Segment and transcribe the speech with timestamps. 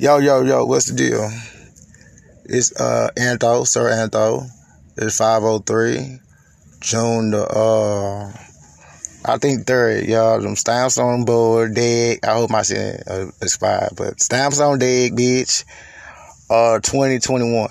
[0.00, 1.28] Yo, yo, yo, what's the deal?
[2.44, 4.46] It's uh Antho, Sir Antho.
[4.96, 6.20] It's 503.
[6.78, 8.32] June the uh
[9.24, 10.40] I think third, y'all.
[10.40, 12.20] Them stamps on board, dead.
[12.22, 15.64] I hope my shit uh, expired, but stamps on dead, bitch.
[16.48, 17.68] Uh 2021.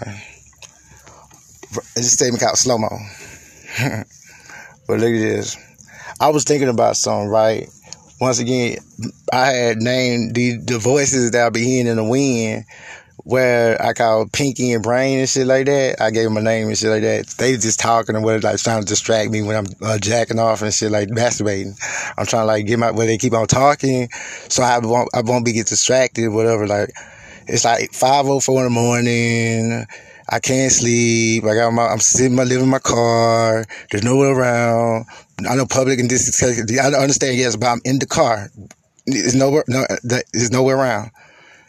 [1.95, 2.89] It's a statement called slow mo.
[4.85, 5.55] but look at this.
[6.19, 7.69] I was thinking about something, right?
[8.19, 8.77] Once again,
[9.31, 12.65] I had named the, the voices that I'll be hearing in the wind,
[13.23, 16.01] where I call Pinky and Brain and shit like that.
[16.01, 17.27] I gave them a name and shit like that.
[17.37, 20.61] They just talking and what like trying to distract me when I'm uh, jacking off
[20.61, 21.77] and shit like masturbating.
[22.17, 24.09] I'm trying to like get my where they keep on talking,
[24.47, 26.67] so I won't I won't be get distracted whatever.
[26.67, 26.89] Like
[27.47, 29.85] it's like five oh four in the morning.
[30.29, 31.45] I can't sleep.
[31.45, 33.63] I got my, I'm sitting, my living in my car.
[33.89, 35.05] There's nowhere around.
[35.45, 38.49] I know public and this I understand, yes, but I'm in the car.
[39.05, 41.11] There's nowhere, no, there's nowhere around.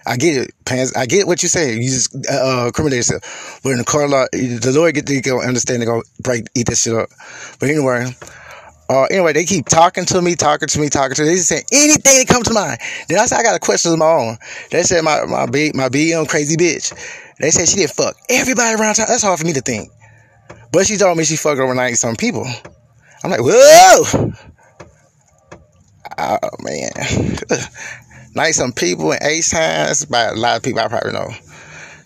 [0.06, 0.96] I get it, pants.
[0.96, 1.82] I get what you're saying.
[1.82, 3.60] You just uh, uh criminate yourself.
[3.62, 5.82] But in the car law, the lawyer get to go understand.
[5.82, 7.10] They go break, eat that shit up.
[7.60, 8.16] But anyway,
[8.88, 11.28] uh, anyway, they keep talking to me, talking to me, talking to me.
[11.28, 12.80] They just saying anything that comes to mind.
[13.08, 14.38] Then I said I got a question of my own.
[14.70, 16.94] They said my my B my BM crazy bitch.
[17.38, 19.06] They said she did fuck everybody around town.
[19.08, 19.90] That's hard for me to think.
[20.72, 22.46] But she told me she fucked over 90 some people.
[23.24, 24.32] I'm like, whoa!
[26.18, 26.90] Oh, man.
[28.34, 31.30] 90 some people in H times by a lot of people I probably know.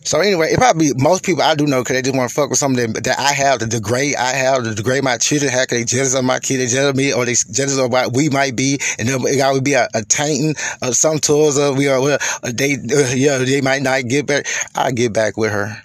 [0.04, 2.50] So anyway, it probably most people I do know because they just want to fuck
[2.50, 5.68] with something that, that I have, the degrade I have, the degrade my children have,
[5.68, 8.12] because they jealous of my kid, they jealous of me, or they jealous of what
[8.12, 11.76] we might be, and then it would be a, a tainting of some tours of
[11.76, 12.00] we are,
[12.42, 14.46] they, uh, yeah, they might not get back.
[14.74, 15.80] I get back with her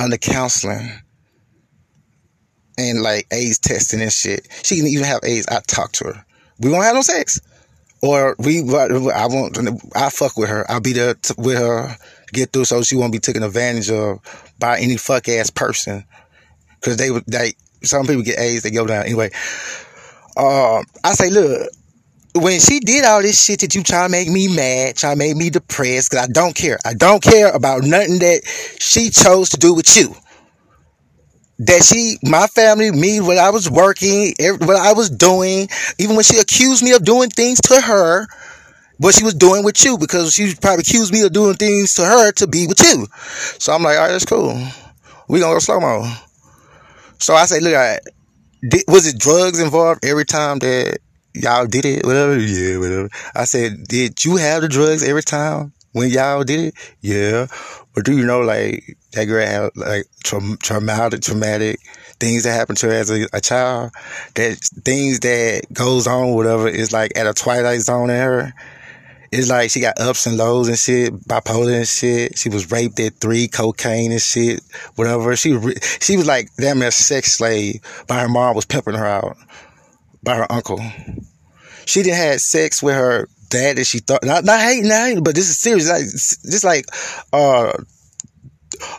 [0.00, 1.01] under counseling
[2.78, 4.48] and like AIDS testing and shit.
[4.62, 5.46] She can even have AIDS.
[5.48, 6.24] I talk to her.
[6.58, 7.40] We won't have no sex.
[8.02, 9.58] Or we, I won't,
[9.94, 10.68] I fuck with her.
[10.68, 11.96] I'll be there t- with her,
[12.32, 14.18] get through so she won't be taken advantage of
[14.58, 16.04] by any fuck ass person.
[16.80, 17.52] Cause they would, they,
[17.84, 19.04] some people get AIDS, they go down.
[19.04, 19.30] Anyway,
[20.36, 21.68] uh, I say, look,
[22.34, 25.18] when she did all this shit that you try to make me mad, try to
[25.18, 26.78] make me depressed, cause I don't care.
[26.84, 28.42] I don't care about nothing that
[28.80, 30.12] she chose to do with you
[31.58, 35.68] that she, my family, me, when I was working, what I was doing,
[35.98, 38.26] even when she accused me of doing things to her,
[38.98, 42.04] what she was doing with you, because she probably accused me of doing things to
[42.04, 43.06] her to be with you.
[43.58, 44.54] So I'm like, all right, that's cool.
[45.28, 46.12] We gonna go slow mo.
[47.18, 47.98] So I say, look, I,
[48.88, 50.98] was it drugs involved every time that
[51.34, 52.04] y'all did it?
[52.06, 53.08] Whatever, yeah, whatever.
[53.34, 56.74] I said, did you have the drugs every time when y'all did it?
[57.00, 57.46] Yeah.
[57.94, 61.80] But do you know, like, that girl had like tra- traumatic, traumatic
[62.18, 63.90] things that happened to her as a, a, child.
[64.34, 68.54] That things that goes on, whatever, is like at a twilight zone in her.
[69.30, 72.36] It's like she got ups and lows and shit, bipolar and shit.
[72.36, 74.60] She was raped at three, cocaine and shit,
[74.96, 75.34] whatever.
[75.36, 75.58] She
[76.00, 77.80] she was like damn near sex slave.
[78.06, 79.36] By her mom was pimping her out
[80.22, 80.80] by her uncle.
[81.86, 85.24] She didn't have sex with her dad that she thought not not hating, not hating,
[85.24, 85.88] but this is serious.
[85.88, 86.86] Like just like
[87.32, 87.72] uh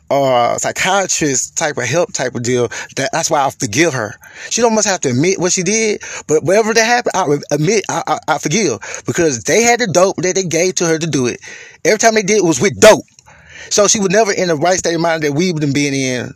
[0.10, 2.68] uh, psychiatrist type of help type of deal.
[2.96, 4.16] That that's why I forgive her.
[4.50, 7.84] She don't must have to admit what she did, but whatever that happened, I admit
[7.90, 11.08] I, I, I forgive because they had the dope that they gave to her to
[11.08, 11.40] do it.
[11.84, 13.06] Every time they did it was with dope,
[13.70, 16.34] so she was never in the right state of mind that we've been being in,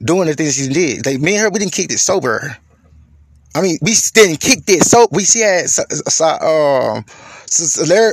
[0.00, 1.04] doing the things she did.
[1.04, 2.56] Like me and her, we didn't kick it sober.
[3.54, 4.90] I mean, we didn't kick this.
[4.90, 5.66] so we she had
[6.42, 7.04] um.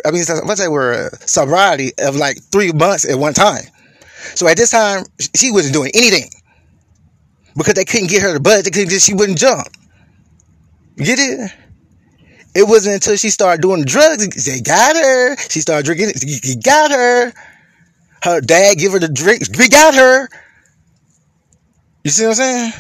[0.04, 1.14] I mean, what's that word?
[1.22, 3.64] Sobriety of like three months at one time.
[4.36, 6.30] So at this time, she wasn't doing anything
[7.56, 8.66] because they couldn't get her to budge.
[8.66, 9.68] They couldn't just, she wouldn't jump.
[10.98, 11.52] get it?
[12.54, 14.46] It wasn't until she started doing drugs.
[14.46, 15.38] They got her.
[15.38, 16.12] She started drinking.
[16.44, 17.32] He got her.
[18.24, 19.44] Her dad give her the drink.
[19.58, 20.28] We got her.
[22.04, 22.74] You see what I'm saying?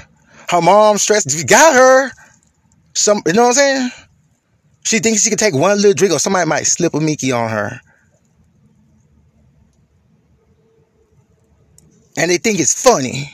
[0.50, 1.34] Her mom stressed.
[1.36, 2.12] We got her.
[2.94, 3.91] Some, you know what I'm saying?
[4.83, 7.50] She thinks she can take one little drink or somebody might slip a Mickey on
[7.50, 7.79] her.
[12.19, 13.33] and they think it's funny.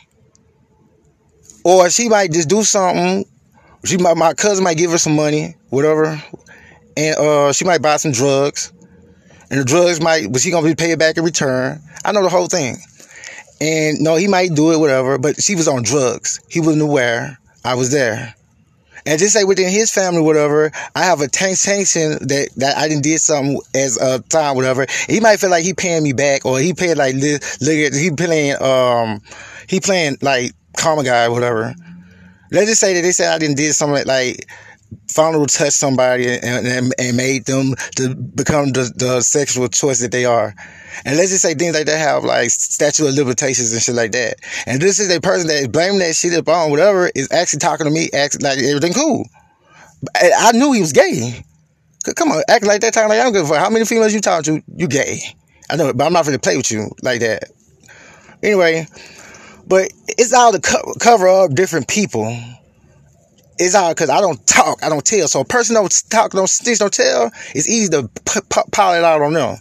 [1.64, 3.26] Or she might just do something.
[3.84, 6.22] She might, my cousin might give her some money, whatever,
[6.96, 8.72] and uh, she might buy some drugs,
[9.50, 11.82] and the drugs might, but she gonna be paid back in return.
[12.04, 12.78] I know the whole thing,
[13.60, 15.18] and no, he might do it, whatever.
[15.18, 16.40] But she was on drugs.
[16.50, 17.40] He wasn't aware.
[17.64, 18.36] I was there.
[19.06, 22.88] And just say within his family, whatever, I have a tank tension that, that I
[22.88, 24.88] didn't did something as a time, whatever.
[25.08, 27.42] He might feel like he paying me back or he paid like, look
[27.78, 29.22] at, he playing, um,
[29.68, 31.76] he playing like karma guy, whatever.
[32.52, 34.48] Let's just say that they said I didn't did something like,
[35.14, 40.12] vulnerable touch somebody and, and, and made them to become the, the sexual choice that
[40.12, 40.54] they are.
[41.04, 44.12] And let's just say things like that have like statute of limitations and shit like
[44.14, 44.36] that.
[44.66, 47.86] And this is a person that is blaming that shit upon whatever is actually talking
[47.86, 49.26] to me, acting like everything cool.
[50.16, 51.44] I knew he was gay.
[52.16, 54.44] Come on, acting like that, talking like I'm good for how many females you talk
[54.46, 55.20] to, you gay.
[55.70, 57.46] I know, but I'm not to play with you like that.
[58.44, 58.86] Anyway,
[59.68, 62.38] but it's all to co- cover up different people.
[63.58, 65.28] It's all because I don't talk, I don't tell.
[65.28, 67.32] So a person don't talk, don't snitch, don't tell.
[67.56, 69.58] It's easy to p- p- pile it out on them.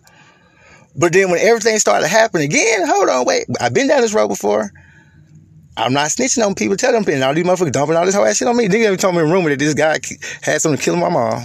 [0.97, 3.47] But then when everything started happening again, hold on, wait.
[3.61, 4.71] I've been down this road before.
[5.77, 8.37] I'm not snitching on people, telling people, all these motherfuckers dumping all this whole ass
[8.37, 8.69] shit on me.
[8.69, 9.99] Nigga even told me a rumor that this guy
[10.43, 11.43] had something to kill my mom.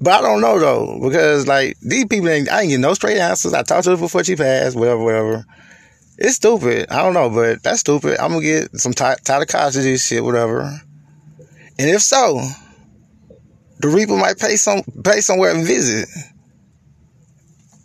[0.00, 3.18] But I don't know though, because like these people ain't, I ain't getting no straight
[3.18, 3.52] answers.
[3.52, 5.46] I talked to her before she passed, whatever, whatever.
[6.18, 6.90] It's stupid.
[6.90, 8.18] I don't know, but that's stupid.
[8.18, 10.62] I'm gonna get some Tyler Cosby shit, whatever.
[11.78, 12.40] And if so,
[13.78, 16.08] the Reaper might pay some pay somewhere and visit.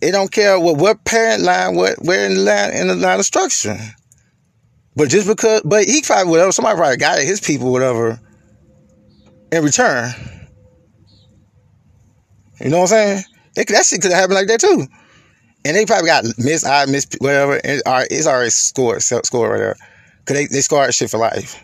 [0.02, 3.20] It don't care what what parent line, what where in the line in the line
[3.20, 3.78] of structure.
[4.96, 8.20] But just because, but he probably whatever somebody probably got his people whatever
[9.52, 10.12] in return.
[12.60, 13.24] You know what I'm saying?
[13.56, 14.88] It, that shit could have happened like that too.
[15.66, 17.54] And they probably got miss I miss whatever.
[17.64, 19.76] And it's already scored scored right there.
[20.26, 21.64] Cause they they scored shit for life.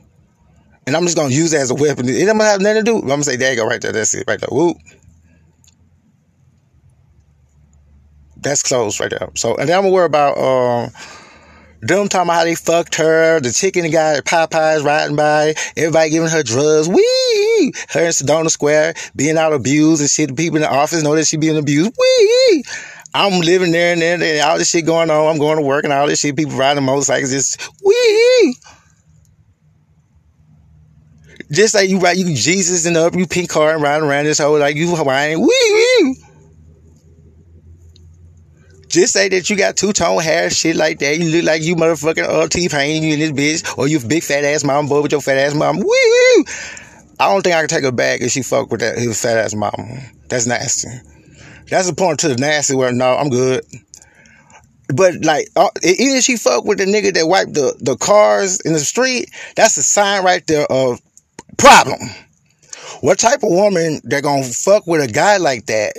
[0.85, 2.09] And I'm just gonna use it as a weapon.
[2.09, 2.97] It don't have nothing to do.
[2.99, 3.91] I'm gonna say, there you go, right there.
[3.91, 4.49] That's it, right there.
[4.51, 4.77] Whoop.
[8.43, 9.29] That's close right there.
[9.35, 10.91] So, and then I'm gonna worry about um,
[11.81, 16.09] them talking about how they fucked her, the chicken guy at Popeyes riding by, everybody
[16.09, 16.87] giving her drugs.
[16.87, 17.73] Wee!
[17.89, 20.29] Her in Sedona Square being out abused and shit.
[20.29, 21.93] The people in the office know that she being abused.
[21.97, 22.63] Wee!
[23.13, 25.27] I'm living there and there and all this shit going on.
[25.27, 26.35] I'm going to work and all this shit.
[26.35, 28.55] People riding motorcycles just wee.
[31.51, 34.39] Just like you ride you Jesus and up, you pink car and riding around this
[34.39, 35.41] whole like you Hawaiian.
[35.41, 36.23] Wee.
[38.93, 41.17] Just say that you got two tone hair, shit like that.
[41.17, 44.21] You look like you motherfucking uh, T Pain, you in this bitch, or you big
[44.21, 45.79] fat ass mom boy with your fat ass mom.
[45.79, 46.43] Woo!
[47.19, 49.37] I don't think I can take her back if she fuck with that his fat
[49.37, 49.73] ass mom.
[50.29, 50.89] That's nasty.
[51.71, 53.65] That's the point to the nasty where no, I'm good.
[54.89, 58.73] But like, uh, either she fuck with the nigga that wiped the, the cars in
[58.73, 61.01] the street, that's a sign right there of
[61.57, 61.99] problem.
[63.01, 65.93] What type of woman that gonna fuck with a guy like that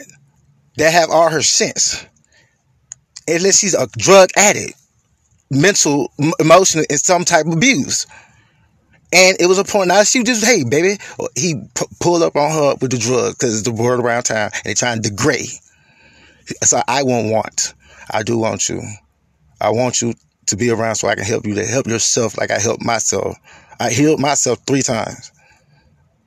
[0.76, 2.06] that have all her sense?
[3.28, 4.74] Unless she's a drug addict,
[5.50, 8.06] mental, emotional, and some type of abuse.
[9.12, 9.88] And it was a point.
[9.88, 13.34] Now she just, hey, baby, uh, he p- pulled up on her with the drug
[13.34, 15.50] because the world around town, and they trying to degrade.
[16.62, 17.74] So I won't want.
[18.10, 18.82] I do want you.
[19.60, 20.14] I want you
[20.46, 23.36] to be around so I can help you to help yourself like I helped myself.
[23.78, 25.32] I healed myself three times.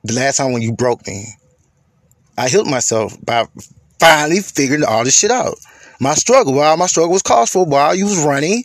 [0.03, 1.25] The last time when you broke me,
[2.37, 3.47] I healed myself by
[3.99, 5.57] finally figuring all this shit out
[5.99, 8.63] my struggle, while my struggle was caused for while you was running.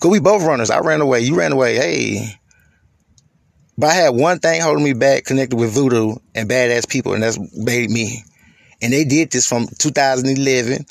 [0.00, 0.70] Cause we both runners.
[0.70, 1.20] I ran away.
[1.20, 1.76] You ran away.
[1.76, 2.40] Hey.
[3.76, 7.22] But I had one thing holding me back connected with voodoo and badass people, and
[7.22, 8.24] that's made me.
[8.82, 10.86] And they did this from 2011.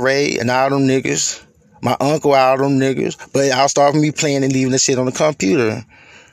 [0.00, 1.44] Ray and all them niggas.
[1.80, 3.16] My uncle, all them niggas.
[3.32, 5.84] But I'll start with me playing and leaving the shit on the computer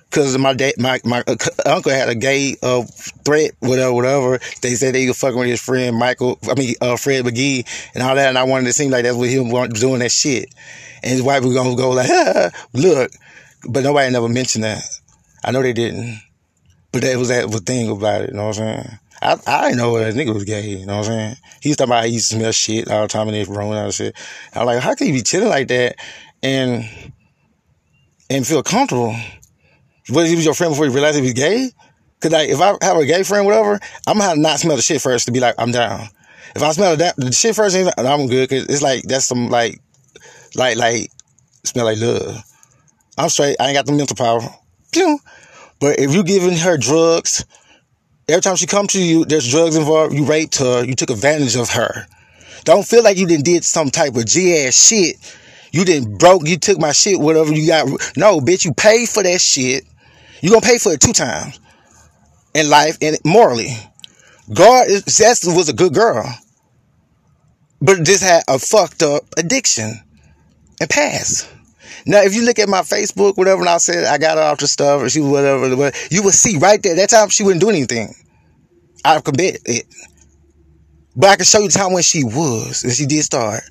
[0.10, 1.36] because my dad, my my uh,
[1.66, 2.84] uncle had a gay uh,
[3.26, 4.40] threat, whatever, whatever.
[4.62, 8.04] They said they were fucking with his friend Michael, I mean uh, Fred McGee, and
[8.04, 8.30] all that.
[8.30, 10.54] And I wanted to seem like that's what he was doing that shit.
[11.04, 12.10] And his wife was gonna go like,
[12.74, 13.12] look,
[13.68, 14.84] but nobody never mentioned that.
[15.44, 16.20] I know they didn't,
[16.92, 18.32] but that was that thing about it.
[18.32, 19.00] You know what I'm saying?
[19.22, 20.70] I I didn't know that nigga was gay.
[20.70, 21.36] You know what I'm saying?
[21.62, 23.70] He was talking about he used to smell shit all the time in his room
[23.72, 24.16] and all that shit.
[24.54, 25.98] I'm like, how can you be chilling like that
[26.42, 26.90] and
[28.30, 29.16] and feel comfortable?
[30.10, 31.72] If he was your friend before you realized he was gay?
[32.20, 34.76] Cause like if I have a gay friend, whatever, I'm gonna have to not smell
[34.76, 36.08] the shit first to be like I'm down.
[36.56, 38.50] If I smell the shit first, I'm good.
[38.50, 39.80] Cause it's like that's some like,
[40.56, 41.12] like like
[41.64, 42.44] smell like love.
[43.18, 43.58] I'm straight.
[43.60, 44.42] I ain't got the mental power.
[44.92, 45.20] Pew.
[45.80, 47.46] But if you giving her drugs,
[48.28, 50.14] every time she come to you, there's drugs involved.
[50.14, 50.84] You raped her.
[50.84, 52.06] You took advantage of her.
[52.66, 55.16] Don't feel like you didn't did some type of G ass shit.
[55.72, 56.48] You didn't broke.
[56.48, 57.20] You took my shit.
[57.20, 57.88] Whatever you got.
[58.18, 58.66] No, bitch.
[58.66, 59.86] You paid for that shit.
[60.42, 61.60] You're gonna pay for it two times
[62.54, 63.76] in life and morally.
[64.54, 66.26] God is Cecily was a good girl.
[67.82, 70.02] But just had a fucked up addiction
[70.82, 71.50] and passed.
[72.06, 74.60] Now, if you look at my Facebook, whatever, and I said I got her off
[74.60, 76.96] the stuff, or she whatever, whatever, you would see right there.
[76.96, 78.14] That time she wouldn't do anything.
[79.04, 79.86] I commit it.
[81.16, 83.64] But I can show you the time when she was, and she did start.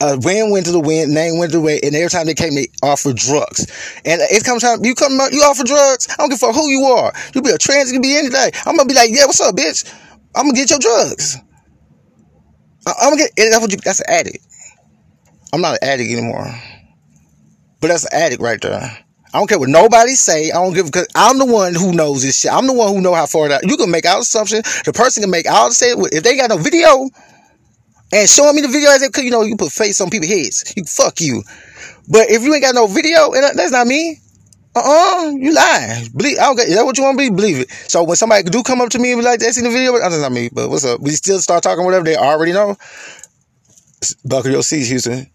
[0.00, 2.34] Uh, wind went to the wind, name went to the wind, and every time they
[2.34, 3.66] came, they offered drugs.
[4.04, 6.08] And it comes time you come, you offer drugs.
[6.10, 7.12] I don't give a fuck who you are.
[7.34, 8.52] You be a trans, you can be anything.
[8.66, 9.92] I'm gonna be like, yeah, what's up, bitch?
[10.34, 11.36] I'm gonna get your drugs.
[12.86, 13.32] I, I'm gonna get.
[13.36, 13.78] That's what you.
[13.84, 14.46] That's an addict.
[15.52, 16.46] I'm not an addict anymore.
[17.80, 18.80] But that's an addict right there.
[19.32, 20.50] I don't care what nobody say.
[20.50, 22.52] I don't give because I'm the one who knows this shit.
[22.52, 24.62] I'm the one who know how far that you can make out assumption.
[24.84, 27.08] The person can make out say if they got no video
[28.12, 30.74] and showing me the video as because you know you put face on people's heads.
[30.76, 31.42] You fuck you.
[32.08, 34.18] But if you ain't got no video, and that's not me.
[34.74, 36.06] Uh-uh, you lying.
[36.16, 37.34] Believe, I don't get, is that what you want to be?
[37.34, 37.70] Believe it.
[37.88, 39.90] So when somebody do come up to me and be like, that's in the video,
[39.90, 41.00] but that's not me, but what's up?
[41.00, 42.76] We still start talking whatever they already know.
[44.24, 45.28] Buckle your seats, Houston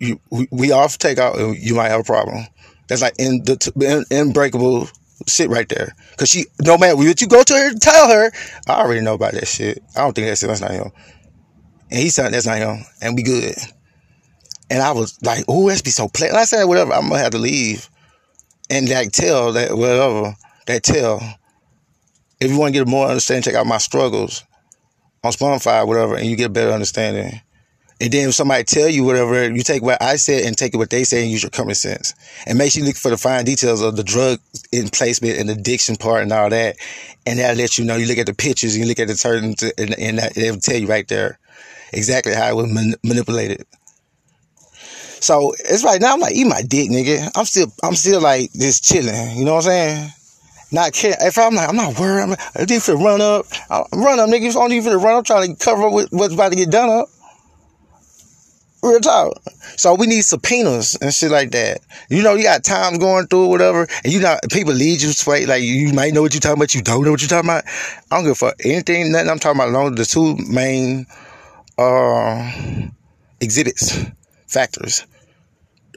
[0.00, 2.44] you, we, we off takeout, you might have a problem.
[2.88, 4.88] That's like in the in, unbreakable
[5.28, 5.94] shit right there.
[6.16, 8.32] Cause she, no matter what you go to her, and tell her,
[8.66, 9.82] I already know about that shit.
[9.94, 10.90] I don't think that's that's not him.
[11.90, 13.56] And he said that's not him, and we good.
[14.70, 16.32] And I was like, oh, that's be so plain.
[16.34, 17.88] I said, whatever, I'm gonna have to leave,
[18.68, 21.20] and like tell that whatever that tell.
[22.40, 24.44] If you want to get more understanding, check out my struggles
[25.22, 27.42] on Spotify, whatever, and you get a better understanding.
[28.00, 30.88] And then if somebody tell you whatever, you take what I said and take what
[30.88, 32.14] they say and use your common sense.
[32.46, 34.38] And make sure you look for the fine details of the drug
[34.72, 36.76] in placement and addiction part and all that.
[37.26, 37.96] And that'll let you know.
[37.96, 40.78] You look at the pictures you look at the certain, and, and that, it'll tell
[40.78, 41.38] you right there
[41.92, 43.64] exactly how it was man- manipulated.
[45.20, 46.14] So it's right now.
[46.14, 47.30] I'm like, eat my dick, nigga.
[47.36, 49.36] I'm still, I'm still like just chilling.
[49.36, 50.10] You know what I'm saying?
[50.72, 51.16] Not care.
[51.20, 52.22] If I'm like, I'm not worried.
[52.22, 54.48] I'm like, if you run up, I'll run up, nigga.
[54.48, 57.08] I don't even run up, trying to cover up what's about to get done up.
[58.82, 59.34] Real talk.
[59.76, 61.80] So we need subpoenas and shit like that.
[62.08, 65.48] You know, you got times going through whatever, and you know, people lead you straight.
[65.48, 67.64] Like you might know what you're talking about, you don't know what you're talking about.
[68.10, 69.96] I don't give a fuck anything, nothing I'm talking about alone.
[69.96, 71.06] The two main
[71.80, 72.52] uh
[73.40, 73.98] exhibits,
[74.46, 75.04] factors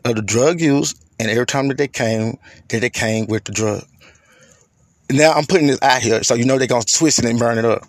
[0.06, 2.38] of the drug use, and every time that they came,
[2.70, 3.84] that they came with the drug.
[5.12, 7.58] Now I'm putting this out here, so you know they're gonna twist it and burn
[7.58, 7.84] it up.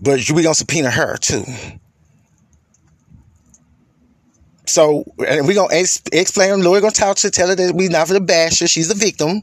[0.00, 1.44] But we gonna subpoena her too.
[4.66, 8.08] So, and we're going to explain, Lori to talk to tell her that we not
[8.08, 8.66] for the basher.
[8.66, 9.42] She's the victim.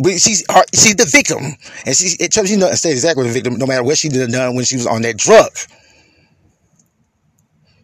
[0.00, 1.54] We, she's her, she's the victim.
[1.86, 4.32] And she, it tells you know, stay exactly the victim, no matter what she did
[4.32, 5.50] done when she was on that drug.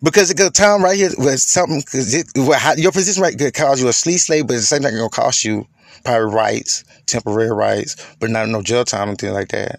[0.03, 3.53] Because it could time right here was something, cause it, well, your position right could
[3.53, 5.67] cause you a sleep slave, but at the same time, it's going to cost you
[6.05, 9.79] probably rights, temporary rights, but not no jail time, and things like that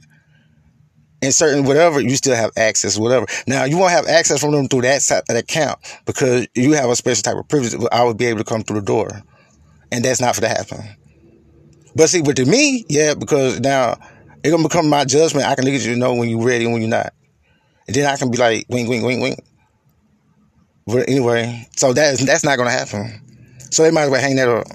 [1.21, 3.25] in certain whatever, you still have access, whatever.
[3.47, 6.95] Now you won't have access from them through that, that account because you have a
[6.95, 7.75] special type of privilege.
[7.91, 9.21] I would be able to come through the door,
[9.91, 10.83] and that's not for to happen.
[11.95, 13.97] But see, with to me, yeah, because now
[14.43, 15.45] it's gonna become my judgment.
[15.45, 17.13] I can look at you to know when you're ready and when you're not,
[17.87, 19.39] and then I can be like, wing, wing, wing, wink.
[20.91, 23.21] But anyway, so that's that's not gonna happen.
[23.69, 24.67] So they might as well hang that up.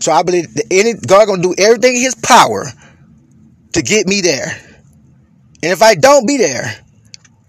[0.00, 2.64] So I believe that any God gonna do everything in His power
[3.72, 4.60] to get me there.
[5.62, 6.84] And if I don't be there,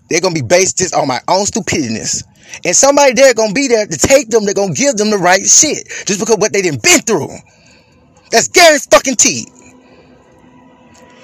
[0.09, 2.23] they're gonna be based just on my own stupidness.
[2.63, 5.45] And somebody there gonna be there to take them, they're gonna give them the right
[5.45, 5.87] shit.
[6.05, 7.35] Just because what they didn't been through.
[8.31, 9.47] That's T.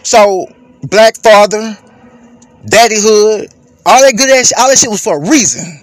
[0.03, 0.47] So,
[0.83, 1.77] black father,
[2.65, 3.53] daddyhood,
[3.85, 5.79] all that good ass all that shit was for a reason.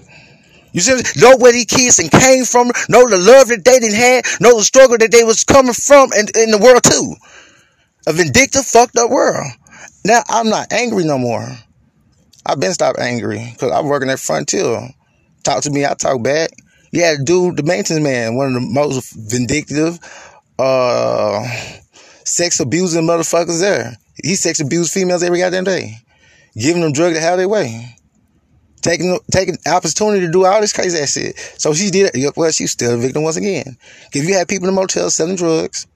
[0.72, 3.96] You see, know where these kids and came from, know the love that they didn't
[3.96, 7.14] have, know the struggle that they was coming from in, in the world too.
[8.06, 9.50] A vindictive, fucked up world.
[10.04, 11.46] Now I'm not angry no more.
[12.46, 14.88] I've been stopped angry because I'm working at Frontier.
[15.42, 16.50] Talk to me, I talk back.
[16.90, 19.98] You had a dude, the maintenance man, one of the most vindictive,
[20.58, 21.46] uh,
[22.24, 23.96] sex abusing motherfuckers there.
[24.22, 25.98] He sex abused females every goddamn day,
[26.56, 27.96] giving them drugs to have their way,
[28.82, 31.36] taking taking opportunity to do all this crazy ass shit.
[31.58, 32.12] So she did.
[32.36, 33.76] Well, she's still a victim once again.
[34.12, 35.86] If you had people in the motel selling drugs,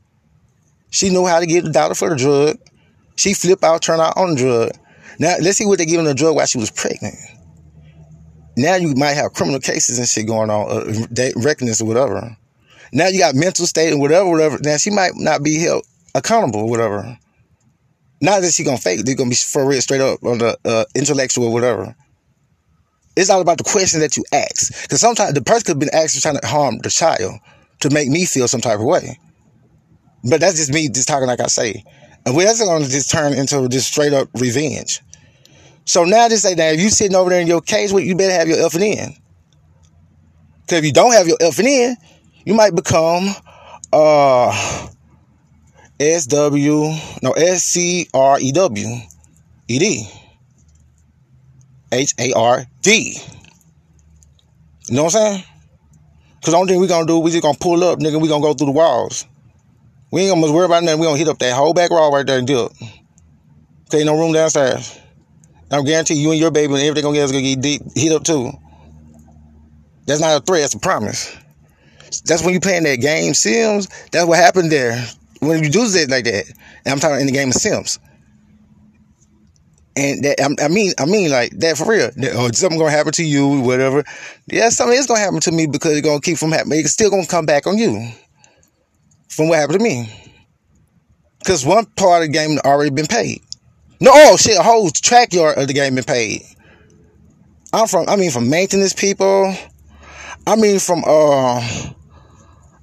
[0.91, 2.59] she knew how to get the dollar for the drug.
[3.17, 4.71] She flip out, turn out on the drug.
[5.19, 7.15] Now let's see what they giving the drug while she was pregnant.
[8.57, 12.37] Now you might have criminal cases and shit going on, uh, recklessness or whatever.
[12.93, 14.59] Now you got mental state and whatever, whatever.
[14.62, 17.19] Now she might not be held accountable or whatever.
[18.21, 20.85] Not that she gonna fake, they're gonna be for real straight up on the uh,
[20.95, 21.97] intellectual or whatever.
[23.14, 24.83] It's all about the question that you ask.
[24.83, 27.38] Because sometimes the person could have been actually trying to harm the child
[27.81, 29.19] to make me feel some type of way.
[30.28, 31.85] But that's just me just talking like I say.
[32.25, 35.00] And we that's going to just turn into just straight up revenge.
[35.85, 38.14] So now just say that if you sitting over there in your cage, well, you
[38.14, 39.14] better have your effing in.
[40.62, 41.97] Because if you don't have your effing in,
[42.47, 43.28] you might become
[43.92, 44.88] uh
[46.00, 48.88] SW, no, S C R E W
[49.69, 50.22] E D
[51.93, 53.19] H A R D.
[54.89, 55.45] You know what I'm saying?
[56.43, 58.21] Cause the only thing we're gonna do, we just gonna pull up, nigga.
[58.21, 59.27] We gonna go through the walls.
[60.11, 61.01] We ain't gonna worry about nothing.
[61.01, 62.73] We gonna hit up that whole back wall right there and do it.
[63.87, 64.99] Okay, no room downstairs.
[65.71, 68.25] I'm guarantee you and your baby and everything gonna get, gonna get deep, hit up
[68.25, 68.51] too.
[70.07, 70.63] That's not a threat.
[70.63, 71.37] That's a promise.
[72.25, 73.89] That's when you playing that game Sims.
[74.11, 75.03] That's what happened there
[75.41, 76.45] when you do it like that.
[76.85, 77.99] And I'm talking in the game of Sims.
[79.95, 82.11] And that, I mean, I mean, like that for real.
[82.17, 84.05] That, oh, something gonna happen to you, whatever.
[84.47, 86.81] Yeah, something is gonna happen to me because it's gonna keep from happening.
[86.81, 88.11] It's still gonna come back on you
[89.29, 90.11] from what happened to me.
[91.41, 93.43] Because one part of the game already been paid.
[94.01, 96.43] No, oh shit, a whole track yard of the game been paid.
[97.73, 99.55] I'm from, I mean, from maintenance people.
[100.47, 101.61] I mean, from, uh,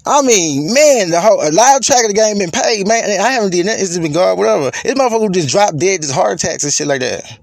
[0.09, 3.21] I mean, man, the whole a live track of the game been paid, man.
[3.21, 3.81] I haven't did nothing.
[3.81, 4.71] It's been gone, whatever.
[4.71, 7.39] This motherfucker just dropped dead, just heart attacks and shit like that.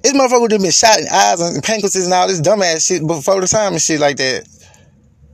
[0.00, 3.42] This motherfucker just been shot in eyes and pancreases and all this dumbass shit before
[3.42, 4.48] the time and shit like that.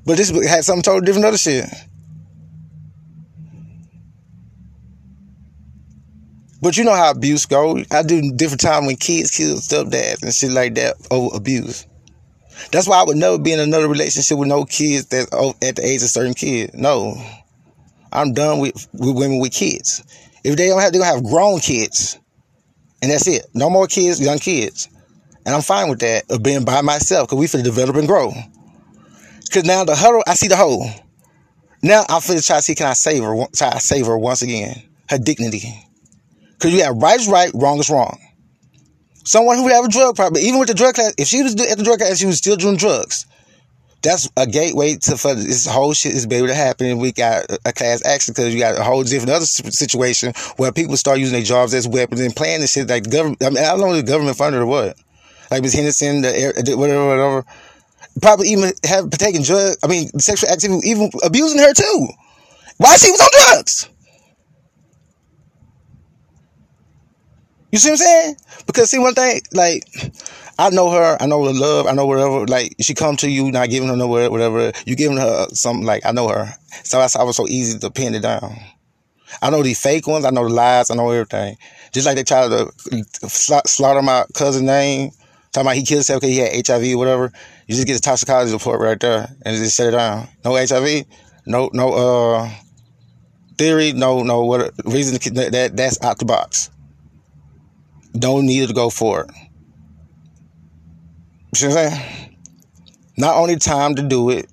[0.05, 1.67] But this had something totally different other shit.
[6.61, 7.79] But you know how abuse go.
[7.93, 11.87] I do different time when kids kill stepdads and shit like that over abuse.
[12.73, 15.77] That's why I would never be in another relationship with no kids that oh, at
[15.77, 16.75] the age of certain kids.
[16.75, 17.15] No,
[18.12, 20.03] I'm done with, with women with kids.
[20.45, 22.19] If they don't have, they're gonna have grown kids,
[23.03, 23.47] and that's it.
[23.55, 24.88] No more kids, young kids,
[25.47, 28.33] and I'm fine with that of being by myself because we to develop and grow.
[29.47, 30.87] Because now the huddle, I see the hole.
[31.83, 34.43] Now I'm finna try to see can I save her, try to save her once
[34.43, 35.87] again, her dignity.
[36.53, 38.19] Because you have right is right, wrong is wrong.
[39.29, 41.53] Someone who would have a drug problem, even with the drug class, if she was
[41.61, 43.27] at the drug class, she was still doing drugs.
[44.01, 46.97] That's a gateway to for this whole shit is able to happen.
[46.97, 50.97] We got a class action because you got a whole different other situation where people
[50.97, 53.45] start using their jobs as weapons and playing this shit like the government.
[53.45, 54.97] I mean, I don't know the government funded or what.
[55.51, 57.45] Like Miss Henderson, the whatever, whatever.
[58.23, 59.77] Probably even have taken drugs.
[59.85, 62.09] I mean, sexual activity, even abusing her too.
[62.79, 63.91] Why she was on drugs?
[67.71, 68.37] You see what I'm saying?
[68.67, 69.85] Because see one thing, like
[70.59, 72.47] I know her, I know her love, I know whatever.
[72.47, 74.73] Like she come to you, not giving her no whatever.
[74.87, 77.90] You giving her something like I know her, so that's it was so easy to
[77.90, 78.57] pin it down.
[79.42, 81.59] I know these fake ones, I know the lies, I know everything.
[81.92, 82.73] Just like they try to
[83.29, 85.11] slaughter my cousin name,
[85.53, 87.31] talking about he killed himself because he had HIV whatever.
[87.66, 90.29] You just get the toxicology report right there and just shut it down.
[90.42, 91.05] No HIV,
[91.45, 92.51] no no uh
[93.59, 96.71] theory, no no what reason that that's out the box.
[98.12, 99.31] Don't need to go for it.
[101.57, 102.37] You know what I'm saying?
[103.16, 104.47] Not only time to do it,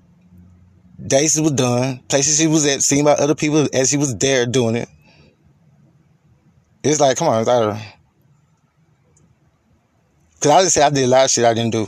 [1.05, 4.45] days was done, places she was at, seen by other people as she was there
[4.45, 4.89] doing it.
[6.83, 7.81] It's like, come on, it's out of
[10.39, 11.87] Cause I just say I did a lot of shit I didn't do.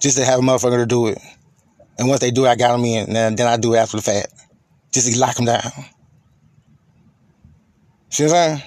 [0.00, 1.18] Just to have a motherfucker to do it.
[1.98, 3.14] And once they do it, I got them in.
[3.14, 4.32] And then, I do it after the fact.
[4.92, 5.70] Just to lock them down.
[8.08, 8.62] See what I'm saying?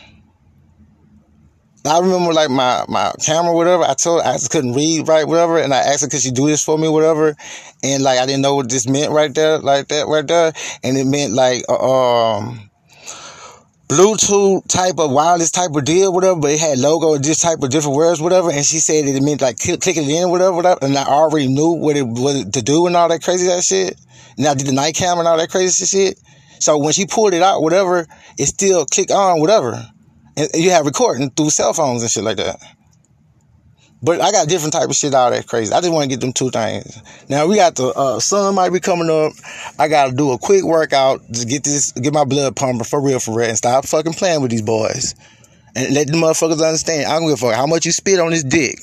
[1.86, 3.84] I remember like my, my camera, whatever.
[3.84, 6.48] I told I just couldn't read right, whatever, and I asked her, "Could she do
[6.48, 7.36] this for me, whatever?"
[7.84, 10.98] And like I didn't know what this meant right there, like that right there, and
[10.98, 12.70] it meant like uh, um.
[13.88, 17.64] Bluetooth type of wireless type of deal, whatever, but it had logo and this type
[17.64, 18.52] of different words, whatever.
[18.52, 20.80] And she said it meant like click, clicking it in, whatever, whatever.
[20.82, 23.96] And I already knew what it was to do and all that crazy that shit.
[24.38, 26.20] And I did the night camera and all that crazy shit.
[26.60, 28.06] So when she pulled it out, whatever,
[28.38, 29.82] it still clicked on, whatever.
[30.54, 32.62] You have recording through cell phones and shit like that.
[34.04, 35.74] But I got different type of shit out that crazy.
[35.74, 37.02] I just want to get them two things.
[37.28, 39.34] Now we got the uh, sun might be coming up.
[39.80, 43.02] I got to do a quick workout to get this, get my blood pumping for
[43.02, 45.16] real, for real, and stop fucking playing with these boys.
[45.76, 47.08] And let the motherfuckers understand.
[47.08, 48.78] I don't give a fuck how much you spit on this dick.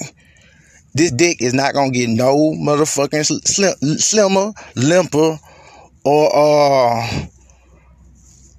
[0.94, 5.38] This dick is not gonna get no motherfucking slim, slimmer, limper,
[6.04, 7.26] or uh,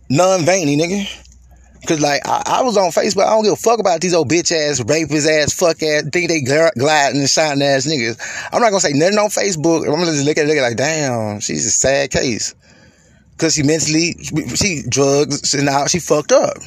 [0.10, 1.25] non-veiny, nigga.
[1.86, 4.30] Cause like I, I, was on Facebook, I don't give a fuck about these old
[4.30, 8.19] bitch ass, rapist ass, fuck ass, think they gliding and shining ass niggas.
[8.52, 9.86] I'm not gonna say nothing on Facebook.
[9.86, 12.56] I'm gonna just look at it like, damn, she's a sad case.
[13.38, 14.15] Cause she mentally,
[14.56, 16.58] she drugs and now she fucked up.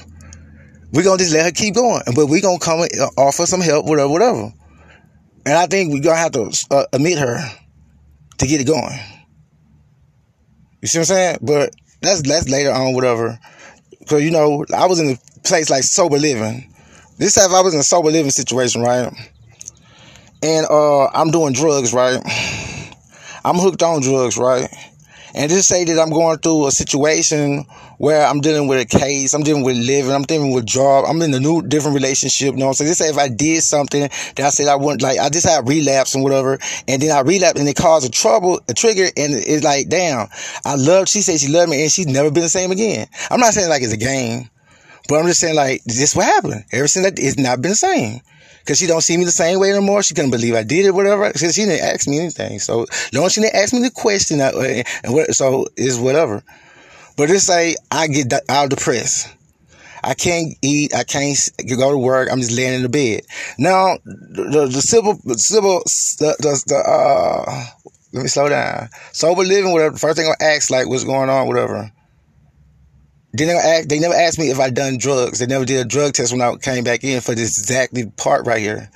[0.93, 3.87] We gonna just let her keep going, but we gonna come and offer some help,
[3.87, 4.53] whatever, whatever.
[5.45, 7.41] And I think we gonna have to uh, admit her
[8.39, 8.99] to get it going.
[10.81, 11.39] You see what I'm saying?
[11.43, 13.39] But that's that's later on, whatever.
[14.09, 16.73] Cause you know, I was in a place like sober living.
[17.19, 19.13] This time I was in a sober living situation, right?
[20.43, 22.21] And uh I'm doing drugs, right?
[23.45, 24.69] I'm hooked on drugs, right?
[25.35, 27.65] and just say that I'm going through a situation
[27.99, 31.21] where I'm dealing with a case, I'm dealing with living, I'm dealing with job, I'm
[31.21, 32.95] in a new different relationship, you know what I'm saying?
[32.95, 36.15] Say if I did something that I said I wouldn't like I just had relapse
[36.15, 39.65] and whatever, and then I relapse and it caused a trouble, a trigger, and it's
[39.65, 40.29] like, damn,
[40.65, 43.09] I love she said she loved me and she's never been the same again.
[43.31, 44.49] I'm not saying like it's a game,
[45.09, 46.65] but I'm just saying like this what happened.
[46.73, 48.21] Ever since that it's not been the same.
[48.65, 50.03] Cause she don't see me the same way anymore.
[50.03, 51.33] She couldn't believe I did it, whatever.
[51.33, 52.59] Cause she didn't ask me anything.
[52.59, 52.85] So
[53.15, 54.53] long she didn't ask me the question, uh,
[55.03, 56.45] and what, so it's whatever.
[57.19, 59.35] But it's like I get out depressed.
[60.05, 60.95] I can't eat.
[60.95, 61.37] I can't
[61.69, 62.29] go to work.
[62.31, 63.23] I'm just laying in the bed.
[63.59, 65.81] Now, the, the civil, the civil,
[66.21, 67.65] the, the, the uh,
[68.13, 68.89] let me slow down.
[69.13, 69.99] Sober living, whatever.
[69.99, 71.93] First thing I ask, like, what's going on, whatever.
[73.37, 75.41] They never asked, they never asked me if I done drugs.
[75.41, 78.47] They never did a drug test when I came back in for this exactly part
[78.47, 78.89] right here.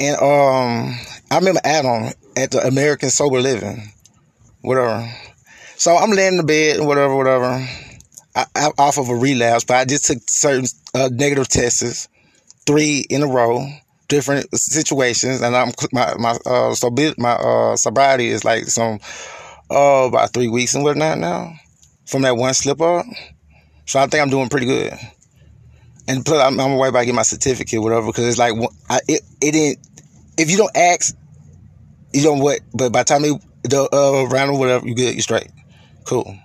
[0.00, 0.98] And um,
[1.30, 3.92] I remember Adam at the American Sober Living,
[4.60, 5.08] whatever.
[5.86, 7.64] So I'm laying in the bed, whatever, whatever.
[8.34, 8.46] I,
[8.76, 12.08] off of a relapse, but I just took certain uh, negative tests,
[12.66, 13.64] three in a row,
[14.08, 18.98] different situations, and I'm my my uh so my uh sobriety is like some
[19.70, 21.52] uh about three weeks and whatnot now
[22.04, 23.06] from that one slip up.
[23.84, 24.92] So I think I'm doing pretty good.
[26.08, 28.54] And plus, I'm, I'm way about to get my certificate, whatever, because it's like
[28.90, 29.86] I, it it didn't.
[30.36, 31.16] If you don't ask,
[32.12, 32.58] you don't what.
[32.74, 35.46] But by the time you the uh, round or whatever, you get you straight.
[36.06, 36.36] Cool.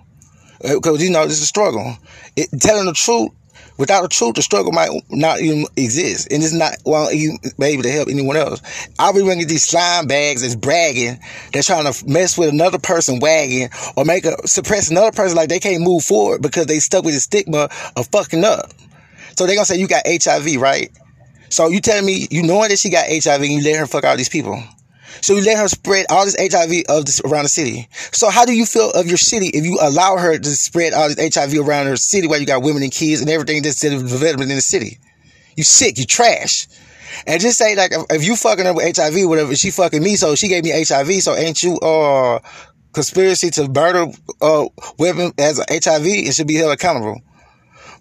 [0.60, 1.96] Because uh, you know this is a struggle.
[2.36, 3.30] It, telling the truth
[3.78, 7.66] Without the truth, the struggle might not even exist, and it's not well even be
[7.66, 8.60] able to help anyone else.
[8.98, 11.18] I'll be bringing these slime bags that's bragging,
[11.52, 15.48] that's trying to mess with another person wagging or make a suppress another person like
[15.48, 18.72] they can't move forward because they stuck with the stigma of fucking up.
[19.36, 20.90] So they gonna say you got HIV, right?
[21.48, 24.04] So you telling me you knowing that she got HIV and you let her fuck
[24.04, 24.62] all these people?
[25.20, 27.88] So you let her spread all this HIV of this around the city.
[28.12, 31.08] So how do you feel of your city if you allow her to spread all
[31.08, 34.50] this HIV around her city while you got women and kids and everything that's development
[34.50, 34.98] in the city?
[35.56, 36.66] You sick, you trash.
[37.26, 40.34] And just say like if you fucking her with HIV, whatever, she fucking me, so
[40.34, 42.40] she gave me HIV, so ain't you uh
[42.92, 44.06] conspiracy to murder
[44.40, 44.66] uh
[44.98, 46.06] women as HIV?
[46.06, 47.20] It should be held accountable.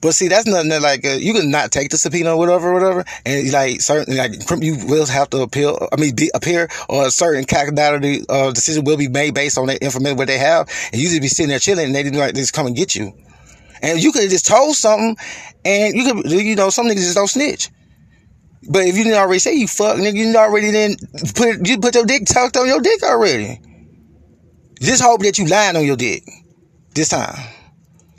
[0.02, 2.74] But see, that's nothing that like uh, you can not take the subpoena or whatever,
[2.74, 5.88] whatever, and like certain like you will have to appeal.
[5.92, 9.68] I mean, be, appear or a certain calculated uh, decision will be made based on
[9.68, 12.18] that information what they have, and you just be sitting there chilling, and they didn't
[12.20, 13.14] like just come and get you.
[13.84, 15.16] And you could have just told something,
[15.66, 17.70] and you could, you know, some niggas just don't snitch.
[18.70, 21.00] But if you didn't already say you fuck, nigga, you already didn't
[21.36, 23.60] put you put your dick tucked on your dick already.
[24.80, 26.24] Just hope that you lying on your dick
[26.96, 27.38] this time,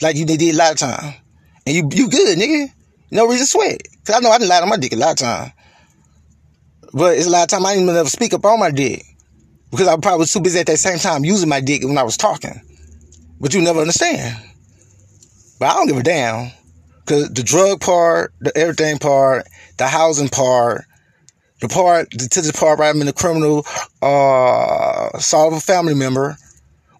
[0.00, 1.14] like you did a lot of time.
[1.66, 2.68] And you you good, nigga.
[3.10, 3.82] No reason to sweat.
[4.04, 5.52] Cause I know I done lied on my dick a lot of time.
[6.92, 9.04] But it's a lot of time I didn't even ever speak up on my dick.
[9.70, 11.96] Because I was probably was too busy at that same time using my dick when
[11.96, 12.60] I was talking.
[13.40, 14.36] But you never understand.
[15.58, 16.50] But I don't give a damn.
[17.06, 19.46] Cause the drug part, the everything part,
[19.76, 20.84] the housing part,
[21.60, 23.64] the part the to the part where I'm in the criminal
[24.02, 26.36] uh solve a family member,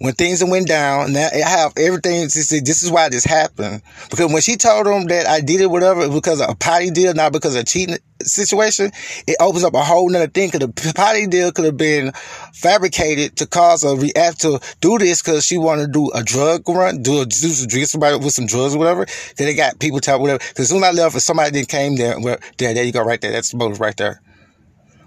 [0.02, 3.82] when things went down, now I have everything to say, this is why this happened.
[4.10, 7.14] Because when she told them that I did it, whatever, because of a potty deal,
[7.14, 8.90] not because of a cheating situation,
[9.28, 10.50] it opens up a whole nother thing.
[10.50, 12.10] Cause the potty deal could have been
[12.52, 16.68] fabricated to cause a react to do this because she wanted to do a drug
[16.68, 17.48] run, do a, do
[17.84, 19.06] somebody with some drugs or whatever.
[19.36, 20.40] Then they got people tell whatever.
[20.56, 23.30] Cause soon I left, somebody then came there, well, there, there you go, right there.
[23.30, 24.20] That's the motive right there.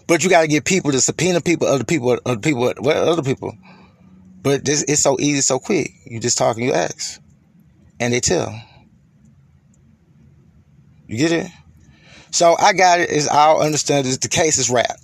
[0.08, 3.24] But you got to get people to subpoena people, other people, other people, what other
[3.24, 3.58] people.
[4.46, 5.90] But this, it's so easy, so quick.
[6.06, 7.20] You just talk and you ask.
[8.00, 8.54] And they tell.
[11.08, 11.48] You get it?
[12.30, 13.10] So I got it.
[13.10, 14.20] Is I'll understand this.
[14.20, 15.02] The case is wrapped.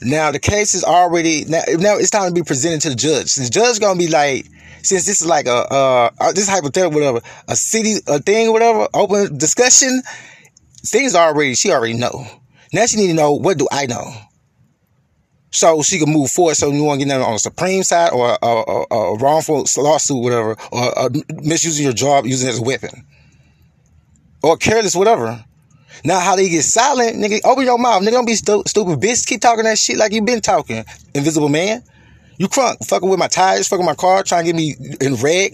[0.00, 1.60] Now the case is already now.
[1.68, 3.34] Now it's time to be presented to the judge.
[3.34, 4.46] The judge gonna be like,
[4.82, 9.36] since this is like a uh this hypothetical, whatever, a city, a thing, whatever, open
[9.36, 10.00] discussion.
[10.86, 12.24] Things already she already know.
[12.72, 14.10] Now she need to know what do I know
[15.50, 16.54] so she can move forward.
[16.54, 20.22] So you want to get on the Supreme side or a, a, a wrongful lawsuit,
[20.22, 21.08] whatever, or uh,
[21.42, 23.04] misusing your job, using it as a weapon,
[24.42, 25.44] or careless, whatever.
[26.04, 28.02] Now, how they get silent, nigga, open your mouth.
[28.02, 29.26] Nigga, don't be stu- stupid, bitch.
[29.26, 30.84] Keep talking that shit like you been talking.
[31.14, 31.82] Invisible man.
[32.38, 35.52] You crunk, fucking with my tires, fucking my car, trying to get me in wreck,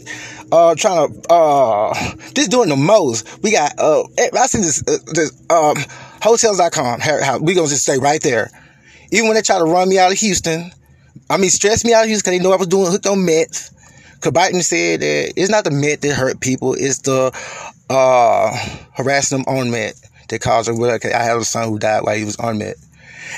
[0.53, 1.93] uh, trying to, uh,
[2.33, 3.43] just doing the most.
[3.43, 5.79] We got, uh, I seen this, uh, this, um,
[6.23, 7.01] hotels.com.
[7.43, 8.53] We gonna just stay right there.
[9.11, 10.71] Even when they tried to run me out of Houston,
[11.29, 13.25] I mean, stress me out of Houston because they know I was doing hooked on
[13.25, 13.73] meth.
[14.21, 17.33] Cause Biden said that it's not the meth that hurt people, it's the
[17.91, 18.57] uh,
[18.95, 21.15] harassing them on meth that caused it.
[21.15, 22.83] I had a son who died while he was on meth.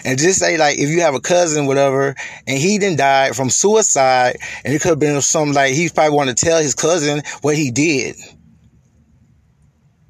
[0.04, 2.14] And just say like if you have a cousin, whatever,
[2.46, 6.16] and he didn't die from suicide, and it could have been something like he probably
[6.16, 8.16] wanted to tell his cousin what he did.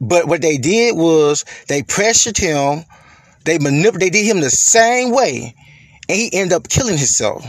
[0.00, 2.84] But what they did was they pressured him,
[3.48, 5.54] they manipulated, they did him the same way,
[6.08, 7.44] and he ended up killing himself.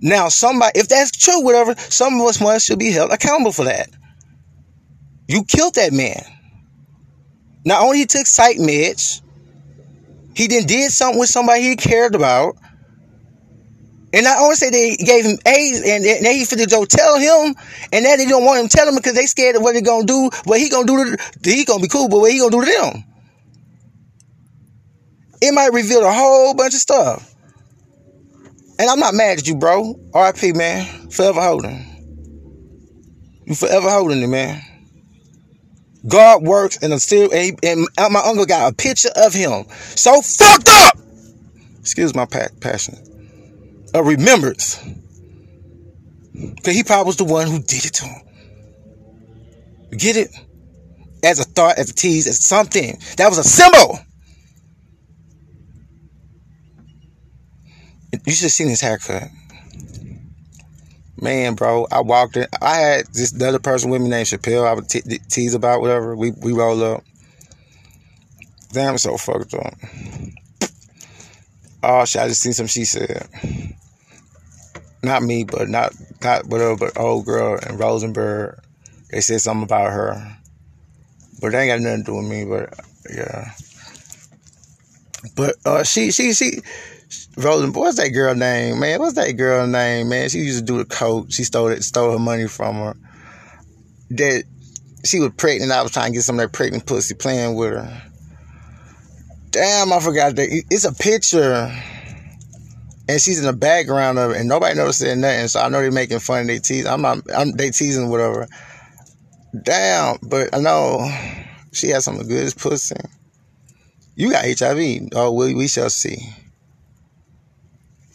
[0.00, 3.64] Now, somebody, if that's true, whatever, some of us must should be held accountable for
[3.64, 3.90] that.
[5.28, 6.24] You killed that man.
[7.64, 9.20] Not only he took psych meds,
[10.34, 12.56] he then did something with somebody he cared about.
[14.12, 17.54] And not only say they gave him AIDS and they he finna go tell him,
[17.92, 20.04] and then they don't want him tell him because they scared of what they gonna
[20.04, 22.64] do, what he gonna do to, he gonna be cool, but what he gonna do
[22.64, 23.04] to them.
[25.40, 27.34] It might reveal a whole bunch of stuff.
[28.78, 29.94] And I'm not mad at you, bro.
[30.14, 31.10] RIP, man.
[31.10, 31.86] Forever holding.
[33.44, 34.62] You forever holding it, man.
[36.06, 39.64] God works and I'm still, and, and my uncle got a picture of him.
[39.96, 40.96] So fucked up!
[41.80, 42.96] Excuse my passion.
[43.92, 44.82] A remembrance.
[46.32, 48.22] Because he probably was the one who did it to him.
[49.96, 50.30] get it?
[51.22, 52.98] As a thought, as a tease, as something.
[53.16, 53.98] That was a symbol.
[58.12, 59.28] You should have seen his haircut.
[61.20, 62.46] Man, bro, I walked in.
[62.60, 64.66] I had this other person with me named Chappelle.
[64.66, 66.16] I would te- tease about whatever.
[66.16, 67.04] We we roll up.
[68.72, 69.74] Damn, so fucked up.
[71.82, 72.22] Oh shit!
[72.22, 72.66] I just seen some.
[72.66, 73.28] She said,
[75.02, 75.92] not me, but not
[76.22, 78.58] not whatever, but old girl and Rosenberg.
[79.10, 80.36] They said something about her,
[81.40, 82.44] but they ain't got nothing to do with me.
[82.44, 82.78] But
[83.14, 83.50] yeah,
[85.36, 86.60] but uh, she she she
[87.36, 88.98] Rosen, what's that girl name, man?
[88.98, 90.28] What's that girl name, man?
[90.28, 91.30] She used to do the coke.
[91.30, 92.96] She stole it, stole her money from her.
[94.10, 94.44] That
[95.04, 95.70] she was pregnant.
[95.70, 98.02] I was trying to get some of that pregnant pussy playing with her.
[99.50, 100.48] Damn, I forgot that.
[100.70, 101.72] It's a picture.
[103.08, 105.48] And she's in the background of it, and nobody noticed nothing.
[105.48, 106.46] So I know they're making fun.
[106.46, 106.86] They tease.
[106.86, 107.18] I'm not.
[107.34, 107.52] I'm.
[107.52, 108.46] They teasing whatever.
[109.64, 111.10] Damn, but I know
[111.72, 112.94] she has some of the goodest pussy.
[114.14, 115.08] You got HIV.
[115.14, 116.18] Oh, we we shall see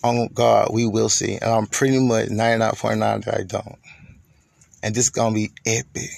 [0.06, 1.36] on God, we will see.
[1.36, 3.78] And I'm pretty much 99.9 that I don't.
[4.84, 6.10] And this is going to be epic.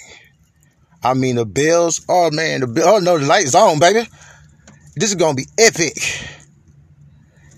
[1.03, 4.07] I mean, the bells, oh man, the oh no, the light's on, baby.
[4.95, 5.93] This is going to be epic.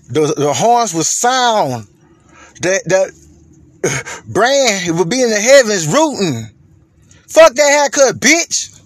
[0.08, 1.86] The, the horns will sound.
[2.62, 6.50] That, that brand will be in the heavens rooting.
[7.28, 8.80] Fuck that haircut, bitch.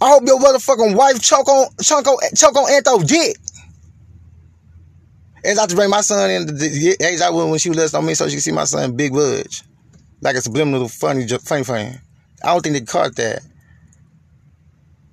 [0.00, 3.36] I hope your motherfucking wife choke on, choke on, choke on Antho dick.
[5.44, 8.04] As I to bring my son in the age I would when she was on
[8.04, 9.62] me so she could see my son Big Budge.
[10.20, 11.94] Like a subliminal funny, funny, funny.
[12.42, 13.42] I don't think they caught that.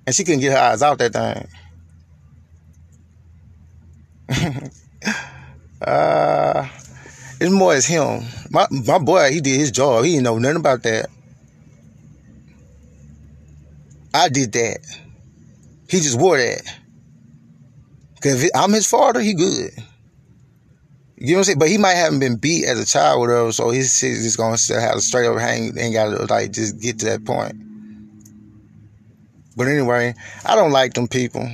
[0.06, 1.48] And she couldn't get her eyes out that thing.
[5.82, 6.68] uh,
[7.40, 8.24] it's more as him.
[8.50, 10.04] My my boy, he did his job.
[10.04, 11.08] He didn't know nothing about that.
[14.14, 14.78] I did that.
[15.88, 16.62] He just wore that.
[18.20, 19.70] Cause if I'm his father, he good.
[21.18, 21.58] You know what I'm saying?
[21.58, 24.58] But he might haven't been beat as a child or whatever, so he's just gonna
[24.58, 27.56] still have a straight up hang ain't gotta like just get to that point.
[29.56, 31.48] But anyway, I don't like them people.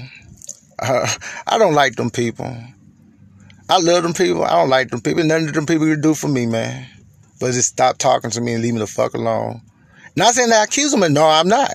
[0.80, 1.08] Uh,
[1.46, 2.56] I don't like them people.
[3.68, 4.44] I love them people.
[4.44, 5.22] I don't like them people.
[5.22, 6.86] None of them people can do for me, man.
[7.38, 9.62] But just stop talking to me and leave me the fuck alone.
[10.16, 11.70] Not saying that I accuse them, no, I'm not.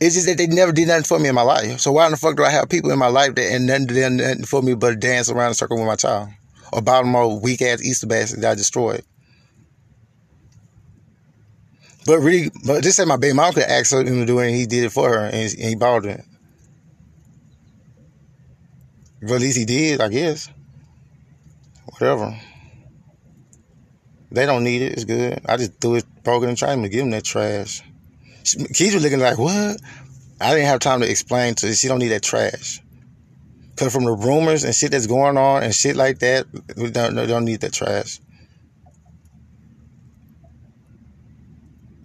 [0.00, 1.80] It's just that they never did nothing for me in my life.
[1.80, 3.86] So why in the fuck do I have people in my life that and nothing
[3.88, 6.28] did nothing for me but dance around the circle with my child?
[6.72, 9.04] Or Baltimore weak ass Easter basket that I destroyed.
[12.06, 14.56] But really, but just say my baby mom could ask him to do it, and
[14.56, 16.24] he did it for her, and, he bought it.
[19.20, 20.48] But at least he did, I guess.
[21.84, 22.34] Whatever.
[24.30, 24.92] They don't need it.
[24.92, 25.40] It's good.
[25.46, 27.82] I just threw it, broke it, and tried to give him that trash.
[28.72, 29.78] Keith was looking like, what?
[30.40, 31.74] I didn't have time to explain to her.
[31.74, 32.80] She don't need that trash.
[33.78, 37.14] Cause from the rumors and shit that's going on and shit like that, we don't,
[37.14, 38.18] don't need that trash.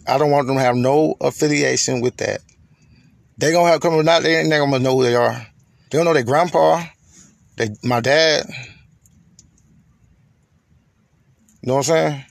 [0.08, 2.42] I don't want them to have no affiliation with that.
[3.40, 5.48] They gonna have come not they ain't gonna know who they are.
[5.90, 6.84] They don't know their grandpa,
[7.56, 8.46] they my dad.
[11.62, 12.26] You know what I'm saying?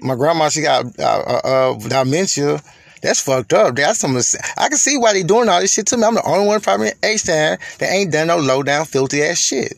[0.00, 2.62] My grandma, she got uh, uh, uh, dementia
[3.04, 3.76] that's fucked up.
[3.76, 4.16] That's some.
[4.56, 6.04] I can see why they doing all this shit to me.
[6.04, 9.22] I'm the only one probably in H Town that ain't done no low down filthy
[9.22, 9.74] ass shit.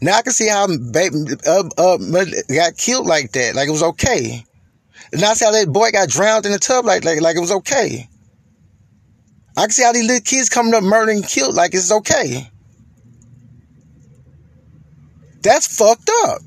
[0.00, 1.98] Now I can see how baby uh, uh,
[2.48, 3.56] got killed like that.
[3.56, 4.44] Like it was okay.
[5.12, 7.40] And I see how that boy got drowned in the tub like like like it
[7.40, 8.08] was okay.
[9.56, 12.48] I can see how these little kids coming up murdering and killed like it's okay.
[15.42, 16.42] That's fucked up.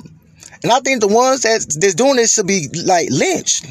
[0.64, 3.66] And I think the ones that that's doing this should be like lynched.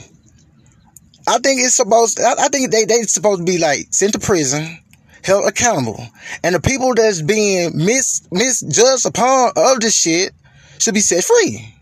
[1.26, 2.20] I think it's supposed.
[2.20, 4.78] I, I think they they supposed to be like sent to prison,
[5.22, 6.06] held accountable,
[6.42, 10.32] and the people that's being mis misjudged upon of this shit
[10.78, 11.74] should be set free.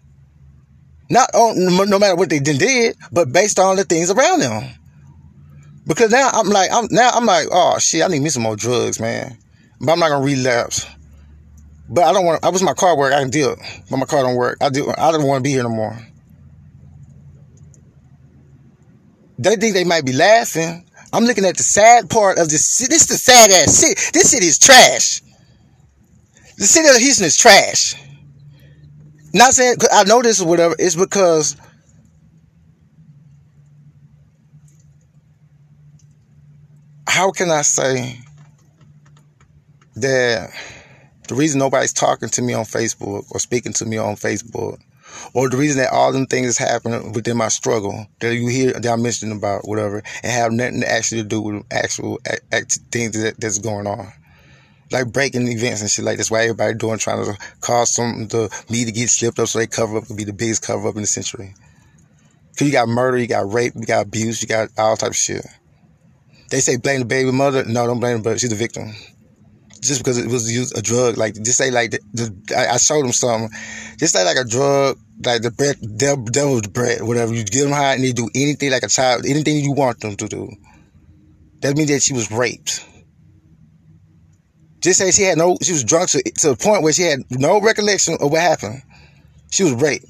[1.11, 4.65] Not on no matter what they did, but based on the things around them.
[5.87, 8.57] Because now I'm like, I'm now I'm like, oh shit, I need me some more
[8.57, 9.37] drugs, man.
[9.81, 10.87] But I'm not gonna relapse.
[11.89, 12.45] But I don't want.
[12.45, 13.13] I wish my car work.
[13.13, 13.57] I can deal.
[13.91, 14.59] But my car don't work.
[14.61, 14.93] I do.
[14.97, 15.99] I don't want to be here no more.
[19.39, 20.89] They think they might be laughing.
[21.13, 22.79] I'm looking at the sad part of this.
[22.79, 23.95] This is the sad ass city.
[24.13, 25.23] This city is trash.
[26.57, 27.95] The city of Houston is trash.
[29.35, 30.77] Not saying I know this or whatever.
[30.79, 31.57] It's because
[37.07, 38.21] how can I say
[39.97, 40.51] that
[41.29, 44.81] the reason nobody's talking to me on Facebook or speaking to me on Facebook,
[45.35, 48.73] or the reason that all them things is happening within my struggle that you hear
[48.73, 52.79] that I'm mentioning about whatever, and have nothing to actually do with actual act, act,
[52.91, 54.13] things that, that's going on.
[54.91, 58.51] Like breaking events and shit like this, why everybody doing trying to cause something to
[58.69, 60.97] me to get slipped up so they cover up to be the biggest cover up
[60.97, 61.55] in the century.
[62.59, 65.17] Cause you got murder, you got rape, you got abuse, you got all type of
[65.17, 65.47] shit.
[66.51, 67.65] They say blame the baby mother.
[67.65, 68.93] No, don't blame her, but she's the victim.
[69.83, 73.03] Just because it was used a drug, like just say like the, the I, showed
[73.03, 73.51] them something.
[73.99, 75.51] Just say like a drug, like the
[75.97, 77.35] devil, devil's bread, whatever.
[77.35, 80.15] You get them high and they do anything like a child, anything you want them
[80.17, 80.49] to do.
[81.63, 82.87] That means that she was raped.
[84.81, 87.21] Just say she had no, she was drunk to, to the point where she had
[87.31, 88.83] no recollection of what happened.
[89.51, 90.07] She was raped.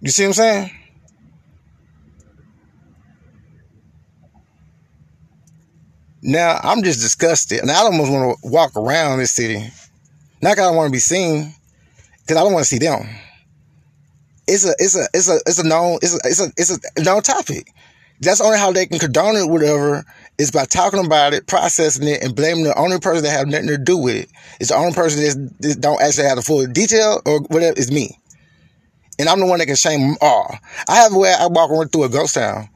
[0.00, 0.79] You see what I'm saying?
[6.22, 9.60] Now I'm just disgusted, and I don't almost want to walk around this city.
[10.42, 11.54] Not because I want to be seen,
[12.20, 13.08] because I don't want to see them.
[14.46, 17.02] It's a, it's a, it's a, it's a known, it's a, it's a, it's a
[17.02, 17.72] known topic.
[18.20, 20.04] That's only how they can condone it, whatever,
[20.36, 23.68] is by talking about it, processing it, and blaming the only person that have nothing
[23.68, 24.28] to do with it.
[24.58, 28.18] It's the only person that don't actually have the full detail or whatever is me.
[29.18, 30.54] And I'm the one that can shame them all.
[30.88, 32.68] I have where I walk around through a ghost town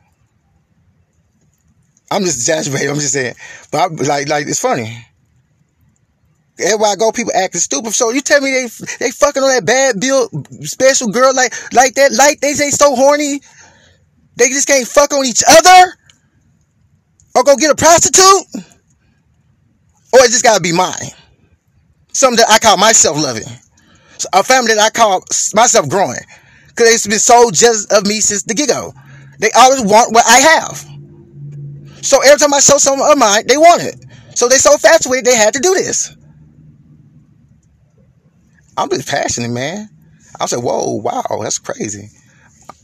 [2.11, 2.91] I'm just exaggerating.
[2.91, 3.35] I'm just saying,
[3.71, 5.07] but I, like, like it's funny.
[6.59, 7.95] Everywhere I go, people acting stupid.
[7.95, 10.29] So you tell me they they fucking on that bad bill
[10.61, 12.13] special girl like like that?
[12.13, 13.41] Like they say so horny,
[14.37, 15.93] they just can't fuck on each other,
[17.35, 21.11] or go get a prostitute, or it just gotta be mine.
[22.13, 23.49] Something that I call myself loving,
[24.33, 26.21] a family that I call myself growing,
[26.69, 28.95] because they've been so jealous of me since the get go.
[29.41, 30.94] They always want what I have.
[32.05, 34.05] So every time I show something of mine, they want it.
[34.35, 36.15] So they so infatuated they had to do this.
[38.77, 39.89] I'm just passionate, man.
[40.39, 42.11] I was like, whoa, wow, that's crazy.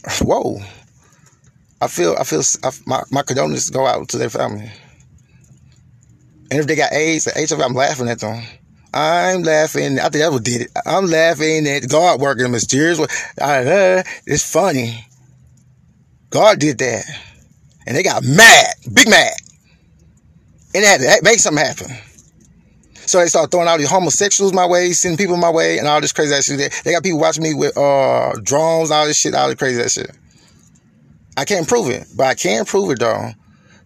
[0.22, 0.58] Whoa.
[1.82, 4.70] I feel, I feel, I, my, my condolences go out to their family.
[6.50, 8.42] And if they got AIDS, the HIV, I'm laughing at them.
[8.94, 9.98] I'm laughing.
[9.98, 10.70] I think that what did it.
[10.86, 13.06] I'm laughing at God working in mysterious way.
[13.40, 15.06] Uh, it's funny.
[16.30, 17.04] God did that.
[17.86, 19.32] And they got mad, big mad.
[20.74, 21.88] And they had to make something happen.
[23.06, 26.00] So they start throwing all these homosexuals my way, sending people my way, and all
[26.00, 26.72] this crazy ass shit.
[26.84, 29.94] They got people watching me with uh, drones, all this shit, all this crazy ass
[29.94, 30.12] shit.
[31.36, 33.30] I can't prove it, but I can prove it though.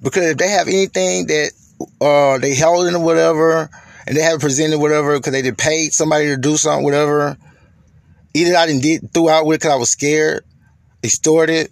[0.03, 1.53] Because if they have anything that
[2.01, 3.71] uh, they held in or whatever,
[4.07, 7.37] and they haven't presented whatever because they did paid somebody to do something, whatever.
[8.35, 10.45] Either I didn't did threw out with it because I was scared,
[11.03, 11.71] extorted,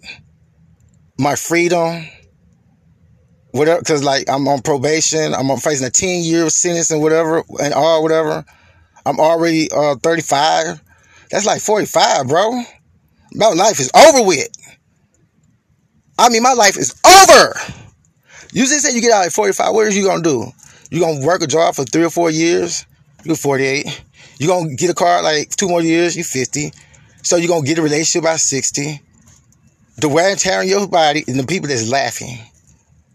[1.17, 2.07] my freedom,
[3.53, 7.73] whatever, because like I'm on probation, I'm facing a 10 year sentence and whatever, and
[7.73, 8.43] all whatever.
[9.05, 10.81] I'm already uh 35.
[11.31, 12.61] That's like 45, bro.
[13.33, 14.49] My life is over with.
[16.19, 17.53] I mean, my life is over.
[18.51, 19.73] You just say you get out at 45.
[19.73, 20.51] What are you gonna do?
[20.89, 22.85] You gonna work a job for three or four years?
[23.23, 24.03] You're 48.
[24.39, 26.15] You gonna get a car like two more years?
[26.15, 26.71] You're 50.
[27.21, 28.99] So you're gonna get a relationship by 60.
[29.97, 32.39] The wear and tear on your body and the people that's laughing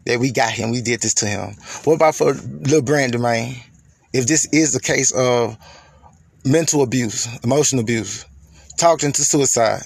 [0.09, 1.55] that we got him, we did this to him.
[1.85, 3.55] What about for little Brandon, man?
[4.15, 5.59] If this is the case of
[6.47, 8.25] mental abuse, emotional abuse,
[8.79, 9.83] talked into suicide,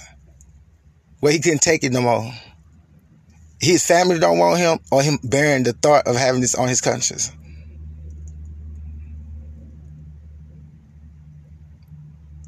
[1.19, 2.33] where he couldn't take it no more.
[3.61, 6.81] His family don't want him, or him bearing the thought of having this on his
[6.81, 7.33] conscience.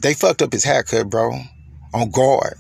[0.01, 1.41] They fucked up his haircut, bro.
[1.93, 2.55] On guard.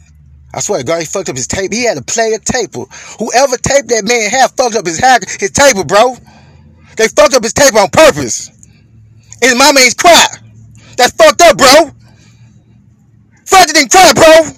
[0.54, 1.72] I swear to God, he fucked up his tape.
[1.72, 2.84] He had to play a taper.
[3.18, 6.16] Whoever taped that man had fucked up his hack, his taper, bro.
[6.96, 8.50] They fucked up his tape on purpose.
[9.42, 10.26] And my man's cry.
[10.96, 11.90] That's fucked up, bro.
[13.46, 14.50] Fuck didn't cry, bro.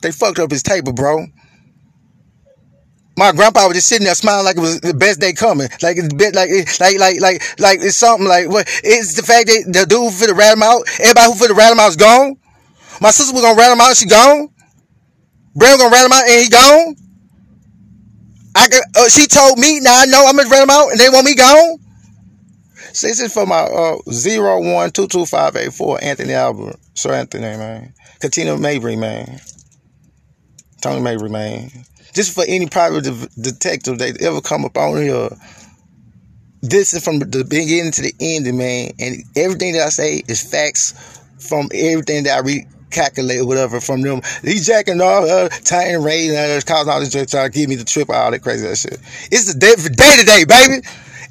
[0.00, 1.26] They fucked up his taper, bro.
[3.16, 5.68] My grandpa was just sitting there smiling like it was the best day coming.
[5.80, 9.46] Like it's bit like like like like like it's something like what it's the fact
[9.46, 10.82] that the dude for the rat him out.
[11.00, 12.36] Everybody who for the rat him out is gone.
[13.00, 14.50] My sister was gonna rat him out, she gone.
[15.54, 16.96] Brad gonna rat him out and he gone.
[18.54, 21.08] I uh, she told me, now I know I'm gonna rat him out and they
[21.08, 21.78] want me gone.
[23.00, 26.76] This is for my uh zero one two two five eight four Anthony Albert.
[26.92, 27.94] Sir Anthony, man.
[28.20, 29.40] Katina Mabry, man.
[30.82, 31.70] Tony Mabry, man
[32.16, 35.28] just for any private de- detective that ever come up on here.
[36.62, 38.92] This is from the beginning to the end, man.
[38.98, 44.22] And everything that I say is facts from everything that I recalculate, whatever, from them.
[44.42, 47.84] These jacking off, uh, tying rain, uh, causing all this, trying to give me the
[47.84, 48.98] trip, all that crazy that shit.
[49.30, 50.86] It's the day to day, baby.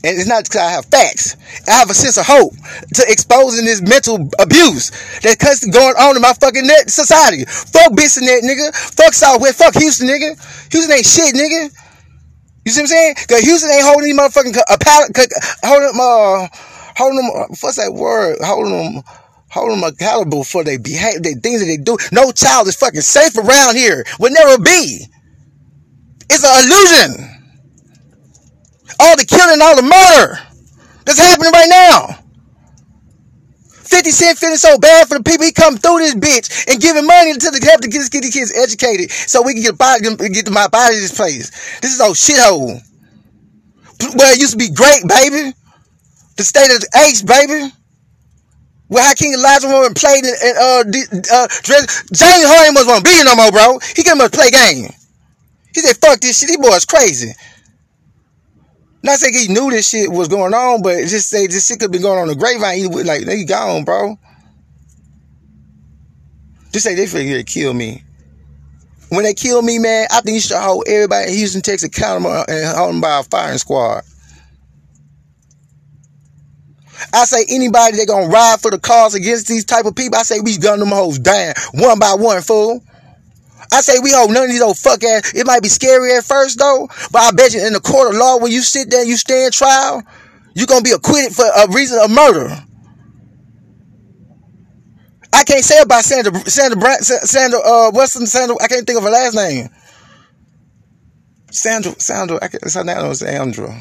[0.05, 1.35] And it's not because I have facts.
[1.67, 2.53] I have a sense of hope
[2.93, 4.91] to exposing this mental abuse
[5.21, 7.43] that's going on in my fucking net society.
[7.45, 8.69] Fuck Bissonnet, nigga.
[8.93, 9.57] Fuck Southwest.
[9.57, 10.37] Fuck Houston, nigga.
[10.71, 11.73] Houston ain't shit, nigga.
[12.65, 13.15] You see what I'm saying?
[13.27, 15.17] Cause Houston ain't holding these motherfucking a pallet,
[15.63, 16.47] holding them, uh,
[16.95, 17.57] holding them.
[17.59, 18.37] What's that word?
[18.41, 19.03] Holding them,
[19.49, 21.97] holding them accountable for their behavior, the things that they do.
[22.11, 24.05] No child is fucking safe around here.
[24.19, 25.07] Will never be.
[26.29, 27.34] It's an illusion
[28.99, 30.39] all the killing, all the murder
[31.05, 32.25] that's happening right now.
[33.85, 35.45] 50 Cent feeling so bad for the people.
[35.45, 38.51] He come through this bitch and giving money to the help to get, these kids
[38.51, 41.79] educated so we can get, body, get my body this place.
[41.79, 42.81] This is old shithole.
[44.17, 45.53] Where it used to be great, baby.
[46.35, 47.71] The state of the H, baby.
[48.87, 50.83] Where Hakeem Olajuwon played and uh,
[51.33, 53.79] uh, James Harden was one be no more, bro.
[53.95, 54.93] He can't much play game.
[55.73, 56.49] He said, "Fuck this shit.
[56.49, 57.33] These boys crazy."
[59.05, 61.91] Not saying he knew this shit was going on, but just say this shit could
[61.91, 62.79] be going on the grapevine.
[62.79, 64.17] He would like, they gone, bro.
[66.71, 68.03] Just say they figure to kill me.
[69.09, 72.31] When they kill me, man, I think you should hold everybody in Houston, Texas accountable
[72.31, 74.01] uh, and hold them by a firing squad.
[77.13, 80.23] I say anybody that gonna ride for the cause against these type of people, I
[80.23, 82.83] say we gun them hoes down one by one, fool.
[83.71, 85.33] I say we hold none of these old fuck ass.
[85.33, 88.19] It might be scary at first though, but I bet you in the court of
[88.19, 90.03] law when you sit there, you stand trial,
[90.53, 92.65] you're gonna be acquitted for a reason of murder.
[95.33, 98.55] I can't say about Sandra, Sandra, Sandra, uh, the Sandra?
[98.61, 99.67] I can't think of her last name.
[101.51, 103.77] Sandra, Sandra, I can't, her name was Sandra.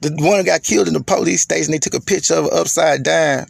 [0.00, 2.54] The one that got killed in the police station, they took a picture of her
[2.54, 3.46] upside down,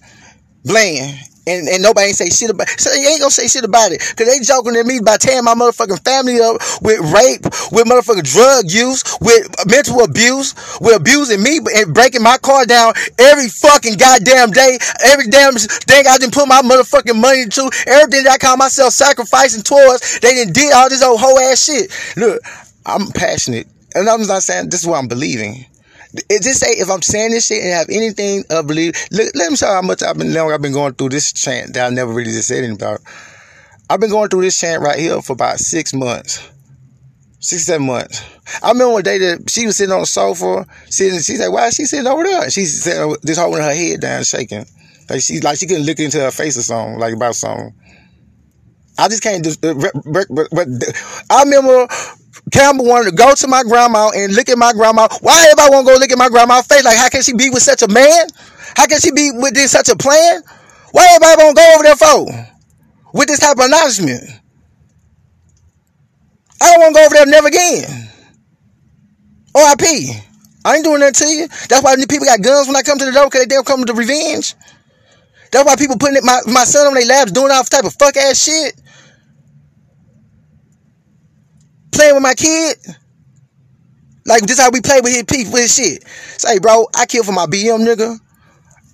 [0.62, 1.18] Bland.
[1.46, 2.80] And, and nobody ain't say shit about it.
[2.80, 4.00] So they ain't gonna say shit about it.
[4.16, 8.24] Cause they joking at me by tearing my motherfucking family up with rape, with motherfucking
[8.24, 13.96] drug use, with mental abuse, with abusing me and breaking my car down every fucking
[13.96, 14.78] goddamn day.
[15.04, 17.70] Every damn thing I didn't put my motherfucking money into.
[17.86, 21.64] Everything that I call myself sacrificing towards, they didn't did all this old whole ass
[21.64, 21.92] shit.
[22.16, 22.40] Look,
[22.86, 23.66] I'm passionate.
[23.94, 25.66] And I'm not saying this is what I'm believing.
[26.14, 29.50] It just say if I'm saying this shit and have anything of believe, let, let
[29.50, 31.90] me show how much I've been long I've been going through this chant that I
[31.90, 33.00] never really just said anything about.
[33.90, 36.50] I've been going through this chant right here for about six months.
[37.40, 38.24] Six, seven months.
[38.62, 41.66] I remember one day that she was sitting on the sofa, sitting, she said, Why
[41.66, 42.48] is she sitting over there?
[42.48, 44.64] She said just holding her head down, shaking.
[45.10, 47.74] Like she like she couldn't look into her face or something, like about something.
[48.96, 50.68] I just can't just, but, but, but
[51.28, 51.88] I remember
[52.54, 55.08] Campbell wanted to go to my grandma and look at my grandma.
[55.22, 56.84] Why everybody want to go look at my grandma's face?
[56.84, 58.28] Like, how can she be with such a man?
[58.76, 60.40] How can she be with this such a plan?
[60.92, 62.26] Why everybody want to go over there for?
[63.12, 64.22] With this type of announcement.
[66.62, 68.08] I don't want to go over there never again.
[69.56, 70.22] RIP.
[70.64, 71.48] I ain't doing that to you.
[71.68, 73.84] That's why people got guns when I come to the door because they don't come
[73.84, 74.54] to revenge.
[75.50, 78.16] That's why people putting my, my son on their laps doing all type of fuck
[78.16, 78.80] ass shit.
[82.04, 82.76] Playing with my kid.
[84.26, 86.08] Like this how we play with his people with his shit.
[86.38, 88.18] Say, bro, I killed for my BM nigga.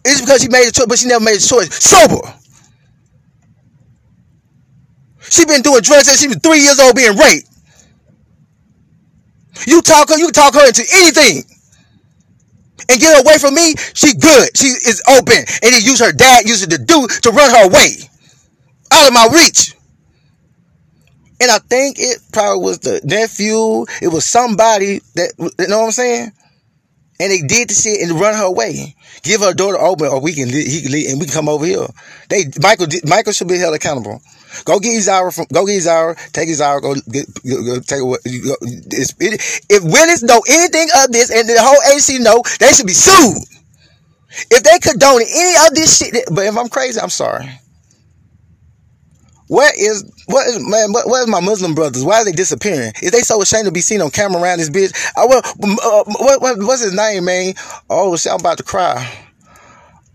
[0.04, 1.72] It's because she made a choice, but she never made a choice.
[1.74, 2.20] Sober.
[5.28, 7.48] She been doing drugs since she was three years old being raped.
[9.66, 11.44] You talk her, you talk her into anything.
[12.88, 14.56] And get away from me, she good.
[14.56, 15.44] She is open.
[15.62, 17.98] And he used her dad, used it to do to run her away.
[18.90, 19.74] Out of my reach.
[21.40, 23.86] And I think it probably was the nephew.
[24.02, 26.32] It was somebody that, you know what I'm saying?
[27.18, 28.94] And they did the shit and run her away.
[29.22, 31.48] Give her door to open, or we can he can leave, and we can come
[31.50, 31.86] over here.
[32.30, 34.22] They Michael Michael should be held accountable.
[34.64, 35.44] Go get his hour from.
[35.52, 36.16] Go get hour.
[36.32, 36.80] Take his hour.
[36.80, 37.26] Go get.
[37.44, 38.20] Go, go take what.
[38.24, 43.36] If Willis know anything of this, and the whole AC know, they should be sued.
[44.50, 47.50] If they condone any of this shit, but if I'm crazy, I'm sorry.
[49.50, 50.92] Where is what is man?
[50.92, 52.04] What, my Muslim brothers?
[52.04, 52.92] Why are they disappearing?
[53.02, 54.94] Is they so ashamed to be seen on camera around this bitch?
[55.16, 57.54] I well, uh, what, what what's his name, man?
[57.90, 59.12] Oh shit, I'm about to cry.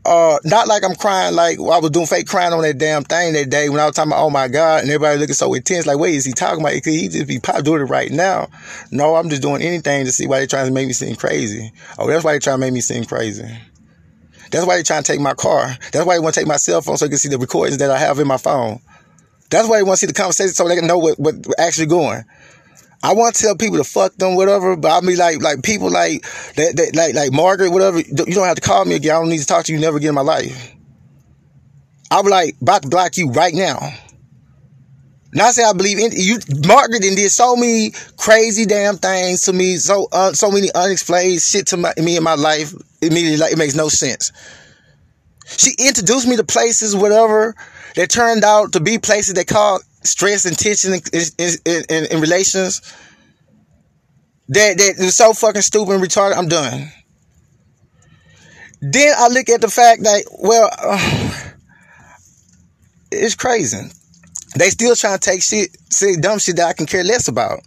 [0.05, 3.33] Uh, not like I'm crying like I was doing fake crying on that damn thing
[3.33, 5.85] that day when I was talking about, oh my God, and everybody looking so intense,
[5.85, 6.71] like, wait, is he talking about?
[6.81, 8.47] Could he just be doing it right now?
[8.89, 11.73] No, I'm just doing anything to see why they're trying to make me seem crazy.
[11.99, 13.49] Oh, that's why they're trying to make me seem crazy.
[14.51, 15.75] That's why they're trying to take my car.
[15.91, 17.79] That's why they want to take my cell phone so they can see the recordings
[17.79, 18.79] that I have in my phone.
[19.49, 21.87] That's why they want to see the conversation so they can know what, what actually
[21.87, 22.23] going.
[23.03, 25.91] I want to tell people to fuck them, whatever, but I mean, like, like people
[25.91, 26.23] like
[26.55, 27.99] that, that, like, like Margaret, whatever.
[27.99, 29.15] You don't have to call me again.
[29.15, 30.73] I don't need to talk to you never again in my life.
[32.09, 33.93] I'm like about to block you right now.
[35.33, 36.39] Not say I believe in you.
[36.65, 41.41] Margaret and did so many crazy damn things to me, so uh, so many unexplained
[41.41, 42.73] shit to my, me in my life.
[43.01, 44.31] Immediately, like it makes no sense.
[45.45, 47.53] She introduced me to places, whatever,
[47.95, 51.01] that turned out to be places that caused stress and tension in,
[51.37, 52.81] in, in, in relations.
[54.49, 56.37] That that was so fucking stupid and retarded.
[56.37, 56.91] I'm done.
[58.81, 61.51] Then I look at the fact that well, uh,
[63.11, 63.89] it's crazy.
[64.55, 67.61] They still trying to take shit, say dumb shit that I can care less about.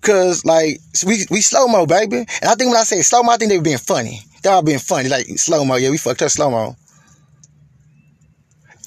[0.00, 2.18] Cause like we we slow mo, baby.
[2.18, 4.22] And I think when I say slow mo, I think they were being funny.
[4.42, 5.74] They all being funny, like slow mo.
[5.74, 6.76] Yeah, we fucked up slow mo.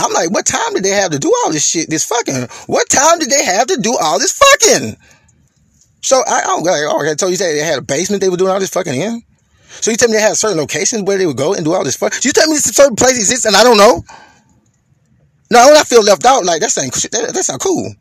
[0.02, 1.90] I'm like, what time did they have to do all this shit?
[1.90, 2.48] This fucking.
[2.68, 4.98] What time did they have to do all this fucking?
[6.02, 8.52] So I, don't like, oh, I told you they had a basement they were doing
[8.52, 9.22] all this fucking in.
[9.70, 11.84] So you tell me they had certain locations where they would go and do all
[11.84, 12.14] this fuck.
[12.26, 14.04] You tell me this certain places exist and I don't know.
[15.50, 17.94] No, when I feel left out, like that's ain't that, that's not cool.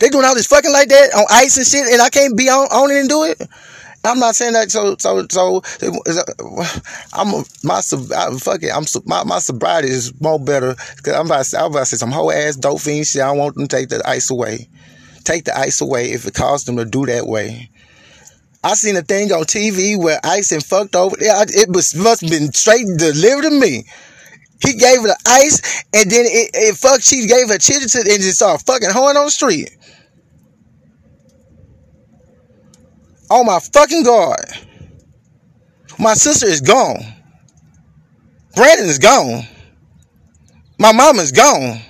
[0.00, 2.48] They doing all this fucking like that on ice and shit, and I can't be
[2.48, 3.40] on, on it and do it.
[4.04, 4.70] I'm not saying that.
[4.70, 5.62] So, so, so,
[7.12, 8.70] I'm my fuck it.
[8.70, 11.96] I'm my my sobriety is more better because I'm about to, I'm about to say
[11.96, 13.22] some whole ass dope fiend shit.
[13.22, 14.68] I want them to take the ice away.
[15.24, 17.70] Take the ice away if it caused them to do that way.
[18.62, 21.16] I seen a thing on TV where ice and fucked over.
[21.18, 23.84] It was must have been straight delivered to me.
[24.64, 27.04] He gave her the ice, and then it, it fucked.
[27.04, 29.70] She gave her children to, and just started fucking hoeing on the street.
[33.36, 34.44] Oh my fucking God.
[35.98, 37.00] My sister is gone.
[38.54, 39.42] Brandon is gone.
[40.78, 41.80] My mama is gone.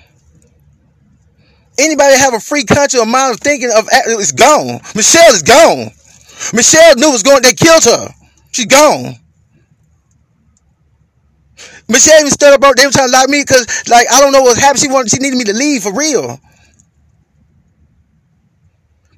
[1.78, 3.86] Anybody have a free country or mind of thinking of
[4.18, 4.80] is gone.
[4.94, 5.90] Michelle is gone.
[6.54, 7.42] Michelle knew was going.
[7.42, 8.08] They killed her.
[8.50, 9.16] She's gone.
[11.90, 12.74] Michelle even stood up.
[12.74, 14.80] They were trying to lock me because, like, I don't know what happened.
[14.80, 15.10] She wanted.
[15.10, 16.40] She needed me to leave for real.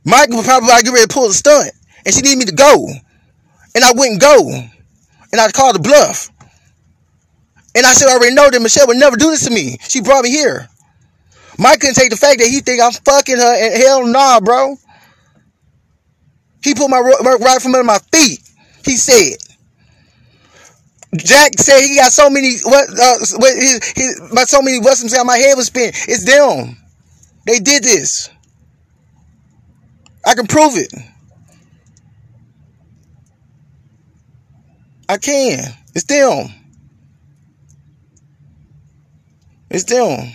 [0.04, 1.75] Was probably get ready to pull the stunt
[2.06, 2.88] and she needed me to go.
[3.74, 4.48] And I wouldn't go.
[4.48, 6.30] And I called the bluff.
[7.74, 9.76] And I said, I already know that Michelle would never do this to me.
[9.88, 10.68] She brought me here.
[11.58, 13.54] Mike couldn't take the fact that he think I'm fucking her.
[13.54, 14.76] And hell nah, bro.
[16.62, 18.40] He put my right from under my feet.
[18.84, 19.36] He said.
[21.16, 25.08] Jack said he got so many what uh, what his, his my so many what's
[25.08, 25.92] saying my head was spinning.
[25.94, 26.76] It's them.
[27.46, 28.28] They did this.
[30.26, 30.92] I can prove it.
[35.08, 35.60] I can.
[35.94, 36.48] It's them.
[39.70, 40.32] It's them.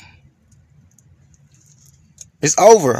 [2.41, 2.97] It's over.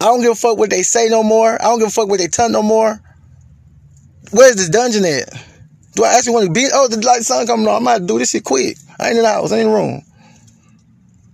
[0.00, 1.60] I don't give a fuck what they say no more.
[1.60, 3.00] I don't give a fuck what they tell no more.
[4.32, 5.28] Where's this dungeon at?
[5.94, 6.68] Do I actually want to be?
[6.72, 7.76] Oh, the light sun coming on.
[7.76, 8.76] I'm about to do this shit quick.
[8.98, 9.52] I ain't in the house.
[9.52, 10.02] I ain't in the room.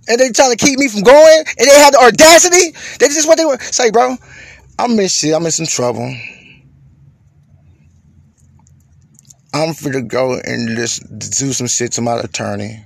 [0.09, 1.45] And they trying to keep me from going.
[1.59, 2.73] And they had the audacity.
[2.99, 3.59] They just what they were.
[3.59, 4.17] Say, bro,
[4.79, 5.35] I'm in shit.
[5.35, 6.15] I'm in some trouble.
[9.57, 12.85] I'm for to go and just do some shit to my attorney.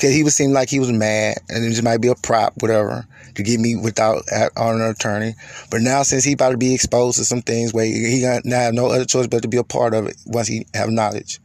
[0.00, 2.60] Cause he would seem like he was mad and it just might be a prop,
[2.60, 4.24] whatever, to get me without
[4.54, 5.34] on an attorney.
[5.70, 8.58] But now since he about to be exposed to some things where he got now
[8.58, 11.40] have no other choice but to be a part of it once he have knowledge.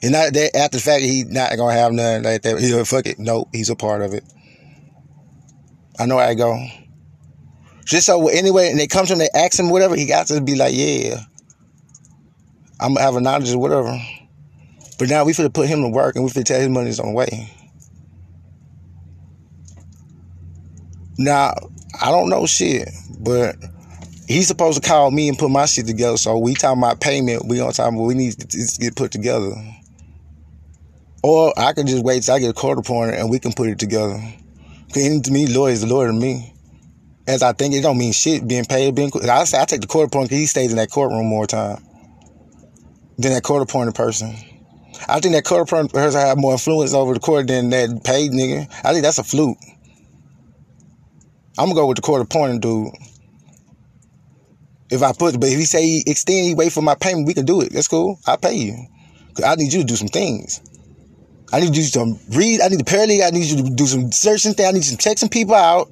[0.00, 2.60] And not that after the fact he not gonna have nothing like that.
[2.60, 3.18] He'll fuck it.
[3.18, 4.22] Nope, he's a part of it.
[5.98, 6.56] I know I go.
[7.84, 10.40] Just so anyway, and they come to him, they ask him whatever, he got to
[10.40, 11.22] be like, yeah.
[12.80, 13.98] I'm have a knowledge or whatever.
[14.98, 17.08] But now we finna put him to work and we finna tell his money's on
[17.08, 17.52] the way.
[21.16, 21.54] Now,
[22.00, 23.56] I don't know shit, but
[24.28, 26.18] He's supposed to call me and put my shit together.
[26.18, 27.46] So we talking about payment.
[27.48, 29.52] We on time, but we need to get put together.
[31.22, 33.68] Or I can just wait till I get a court appointed and we can put
[33.70, 34.22] it together.
[34.92, 36.52] Cause to me, lawyer is a lawyer to me.
[37.26, 38.94] As I think it don't mean shit being paid.
[38.94, 41.46] Being, I say I take the court appointed because he stays in that courtroom more
[41.46, 41.82] time
[43.18, 44.34] than that court appointed person.
[45.08, 48.30] I think that court appointed person have more influence over the court than that paid
[48.30, 48.68] nigga.
[48.84, 49.58] I think that's a fluke.
[51.58, 52.92] I'm gonna go with the court appointed dude.
[54.90, 57.34] If I put, but if he say he extend, he wait for my payment, we
[57.34, 57.72] can do it.
[57.72, 58.18] That's cool.
[58.26, 58.86] I pay you.
[59.34, 60.60] Cause I need you to do some things.
[61.52, 62.60] I need you to read.
[62.60, 63.26] I need the paralegal.
[63.26, 64.68] I need you to do some searching things.
[64.68, 65.90] I need you to check some people out.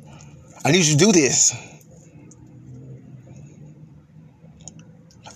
[0.64, 1.54] I need you to do this.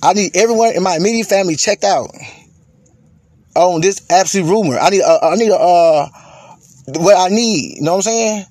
[0.03, 2.11] I need everyone in my immediate family checked out
[3.55, 4.79] on this absolute rumor.
[4.79, 5.03] I need.
[5.03, 5.51] Uh, I need.
[5.51, 6.09] Uh,
[6.97, 7.77] what I need.
[7.77, 8.47] You know what I'm saying?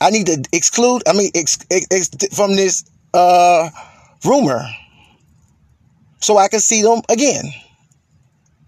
[0.00, 2.84] I need to exclude, I mean, ex, ex, ex, from this
[3.14, 3.70] uh,
[4.24, 4.62] rumor
[6.20, 7.44] so I can see them again.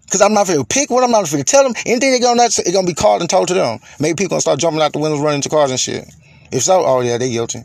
[0.05, 1.73] Because I'm not to pick what I'm not to tell them.
[1.85, 3.79] Anything they're to it's to be called and told to them.
[3.99, 6.05] Maybe people to start jumping out the windows, running into cars and shit.
[6.51, 7.61] If so, oh yeah, they guilty.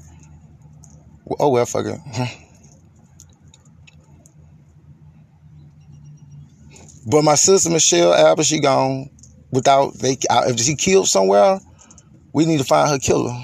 [1.41, 1.99] Oh well, fuck it.
[7.07, 9.11] but my sister Michelle Albert, she gone
[9.51, 10.18] without they.
[10.31, 11.61] If she killed somewhere,
[12.33, 13.35] we need to find her killer.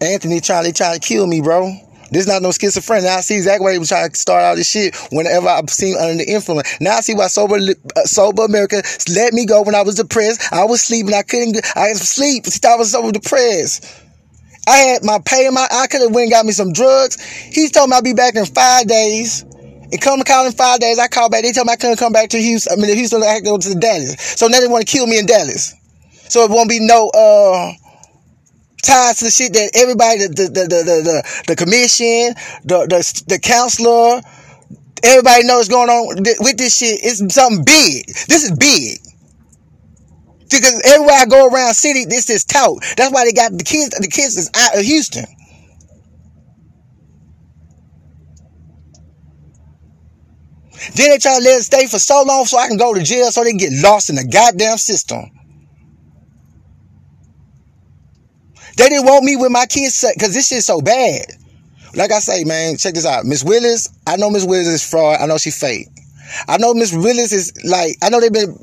[0.00, 1.72] Anthony trying to try to kill me, bro.
[2.10, 3.04] This is not no schizophrenia.
[3.04, 5.70] Now I see exactly why he was trying to start all this shit whenever I've
[5.70, 6.80] seen under the influence.
[6.80, 10.52] Now I see why sober uh, sober America let me go when I was depressed.
[10.52, 11.14] I was sleeping.
[11.14, 11.60] I couldn't.
[11.76, 12.44] I was asleep.
[12.66, 13.84] I was so depressed.
[14.66, 15.48] I had my pay.
[15.50, 17.20] My I could have went and got me some drugs.
[17.22, 19.44] He told me I'd be back in five days.
[19.92, 20.98] And come call in five days.
[20.98, 21.42] I called back.
[21.42, 22.78] They told me I couldn't come back to Houston.
[22.78, 24.20] I mean, Houston, I had to go to Dallas.
[24.20, 25.74] So now they want to kill me in Dallas.
[26.28, 27.72] So it won't be no uh
[28.82, 33.24] ties to the shit that everybody, the the the the the, the commission, the the
[33.28, 34.20] the counselor,
[35.02, 37.00] everybody knows going on with this shit.
[37.02, 38.06] It's something big.
[38.06, 39.00] This is big.
[40.50, 42.82] Because everywhere I go around city, this is tout.
[42.96, 43.90] That's why they got the kids.
[43.90, 45.24] The kids is out of Houston.
[50.94, 53.02] Then they try to let it stay for so long so I can go to
[53.02, 55.30] jail so they can get lost in the goddamn system.
[58.80, 61.26] They didn't want me with my kids because this shit's so bad.
[61.94, 63.26] Like I say, man, check this out.
[63.26, 65.20] Miss Willis, I know Miss Willis is fraud.
[65.20, 65.88] I know she fake.
[66.48, 68.56] I know Miss Willis is like, I know they've been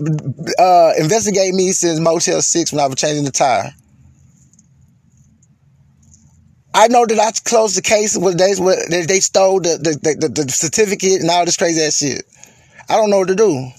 [0.57, 3.71] uh, investigating me since Motel 6 when I was changing the tire.
[6.73, 10.29] I know that I closed the case with days where they stole the, the, the,
[10.29, 12.25] the certificate and all this crazy ass shit.
[12.89, 13.69] I don't know what to do.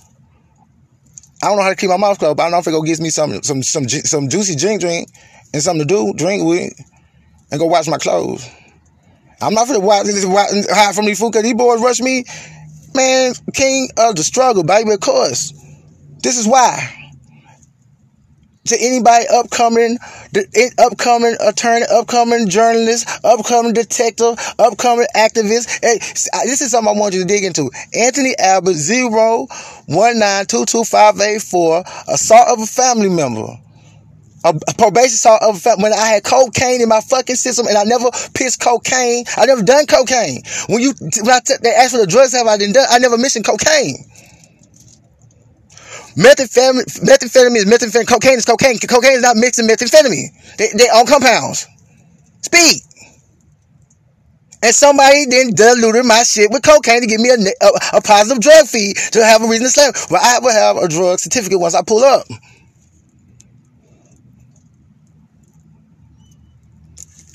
[1.42, 2.70] I don't know how to keep my mouth closed, but I don't know if it
[2.70, 5.08] go get me some some some some juicy drink drink
[5.52, 6.72] and something to do, drink with,
[7.50, 8.48] and go wash my clothes.
[9.40, 12.24] I'm not gonna watch, hide from these fools because these boys rush me.
[12.94, 15.52] Man, king of the struggle, baby, of course.
[16.22, 16.94] This is why.
[18.66, 19.96] To anybody upcoming,
[20.32, 25.80] the upcoming attorney, upcoming journalist, upcoming detective, upcoming activist.
[25.80, 27.70] Hey, this is something I want you to dig into.
[27.94, 29.46] Anthony Albert, zero
[29.86, 33.58] one nine two two five eight four, assault of a family member
[34.44, 38.10] a, probation saw of when I had cocaine in my fucking system and I never
[38.34, 39.24] pissed cocaine.
[39.36, 40.42] I never done cocaine.
[40.68, 43.18] When you when I t- they asked for the drugs have I done I never
[43.18, 43.96] mentioned cocaine.
[46.16, 48.08] Methamphetamine, methamphetamine is methamphetamine.
[48.08, 48.78] Cocaine is cocaine.
[48.78, 50.56] Cocaine is not mixing methamphetamine.
[50.56, 51.66] They they on compounds.
[52.42, 52.82] Speed.
[54.60, 58.40] And somebody then diluted my shit with cocaine to give me a, a, a positive
[58.42, 59.92] drug feed to have a reason to slam.
[60.10, 62.26] Well, I will have a drug certificate once I pull up.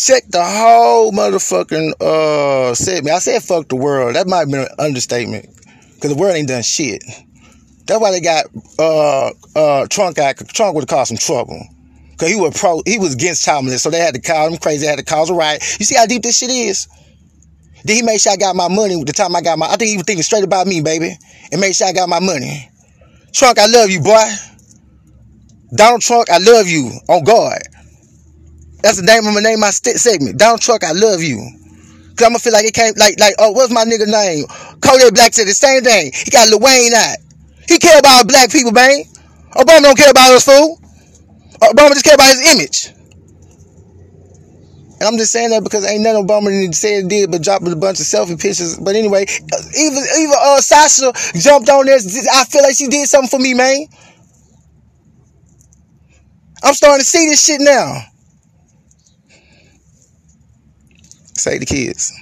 [0.06, 3.16] Check the whole motherfucking uh segment.
[3.16, 4.16] I said fuck the world.
[4.16, 5.46] That might have been an understatement.
[6.02, 7.04] Cause the world ain't done shit.
[7.86, 8.46] That's why they got
[8.80, 11.62] uh uh Trump guy Trunk would have caused some trouble.
[12.18, 13.70] Cause he was pro he was against child.
[13.70, 15.64] So they had to call him crazy, they had to cause a riot.
[15.80, 16.88] You see how deep this shit is?
[17.86, 19.92] Then he made sure I got my money the time I got my I think
[19.92, 21.18] he was thinking straight about me, baby.
[21.52, 22.70] And made sure I got my money.
[23.34, 24.24] Trunk, I love you, boy.
[25.76, 26.92] Donald Trump, I love you.
[27.10, 27.62] On God.
[28.84, 30.38] That's the name I'm gonna name my st- segment.
[30.38, 31.40] Donald truck, I love you.
[32.20, 34.46] Cause I'm gonna feel like it came like like oh what's my nigga name?
[34.84, 36.12] Kodak Black said the same thing.
[36.14, 37.16] He got Lil Wayne out.
[37.68, 39.08] He care about black people, man.
[39.56, 40.78] Obama don't care about us fool.
[41.64, 42.94] Obama just care about his image.
[45.00, 48.00] And I'm just saying that because ain't nothing Obama said did but drop a bunch
[48.00, 48.78] of selfie pictures.
[48.78, 52.28] But anyway, even even uh Sasha jumped on this.
[52.28, 53.88] I feel like she did something for me, man.
[56.62, 58.13] I'm starting to see this shit now.
[61.38, 62.14] Save the kids.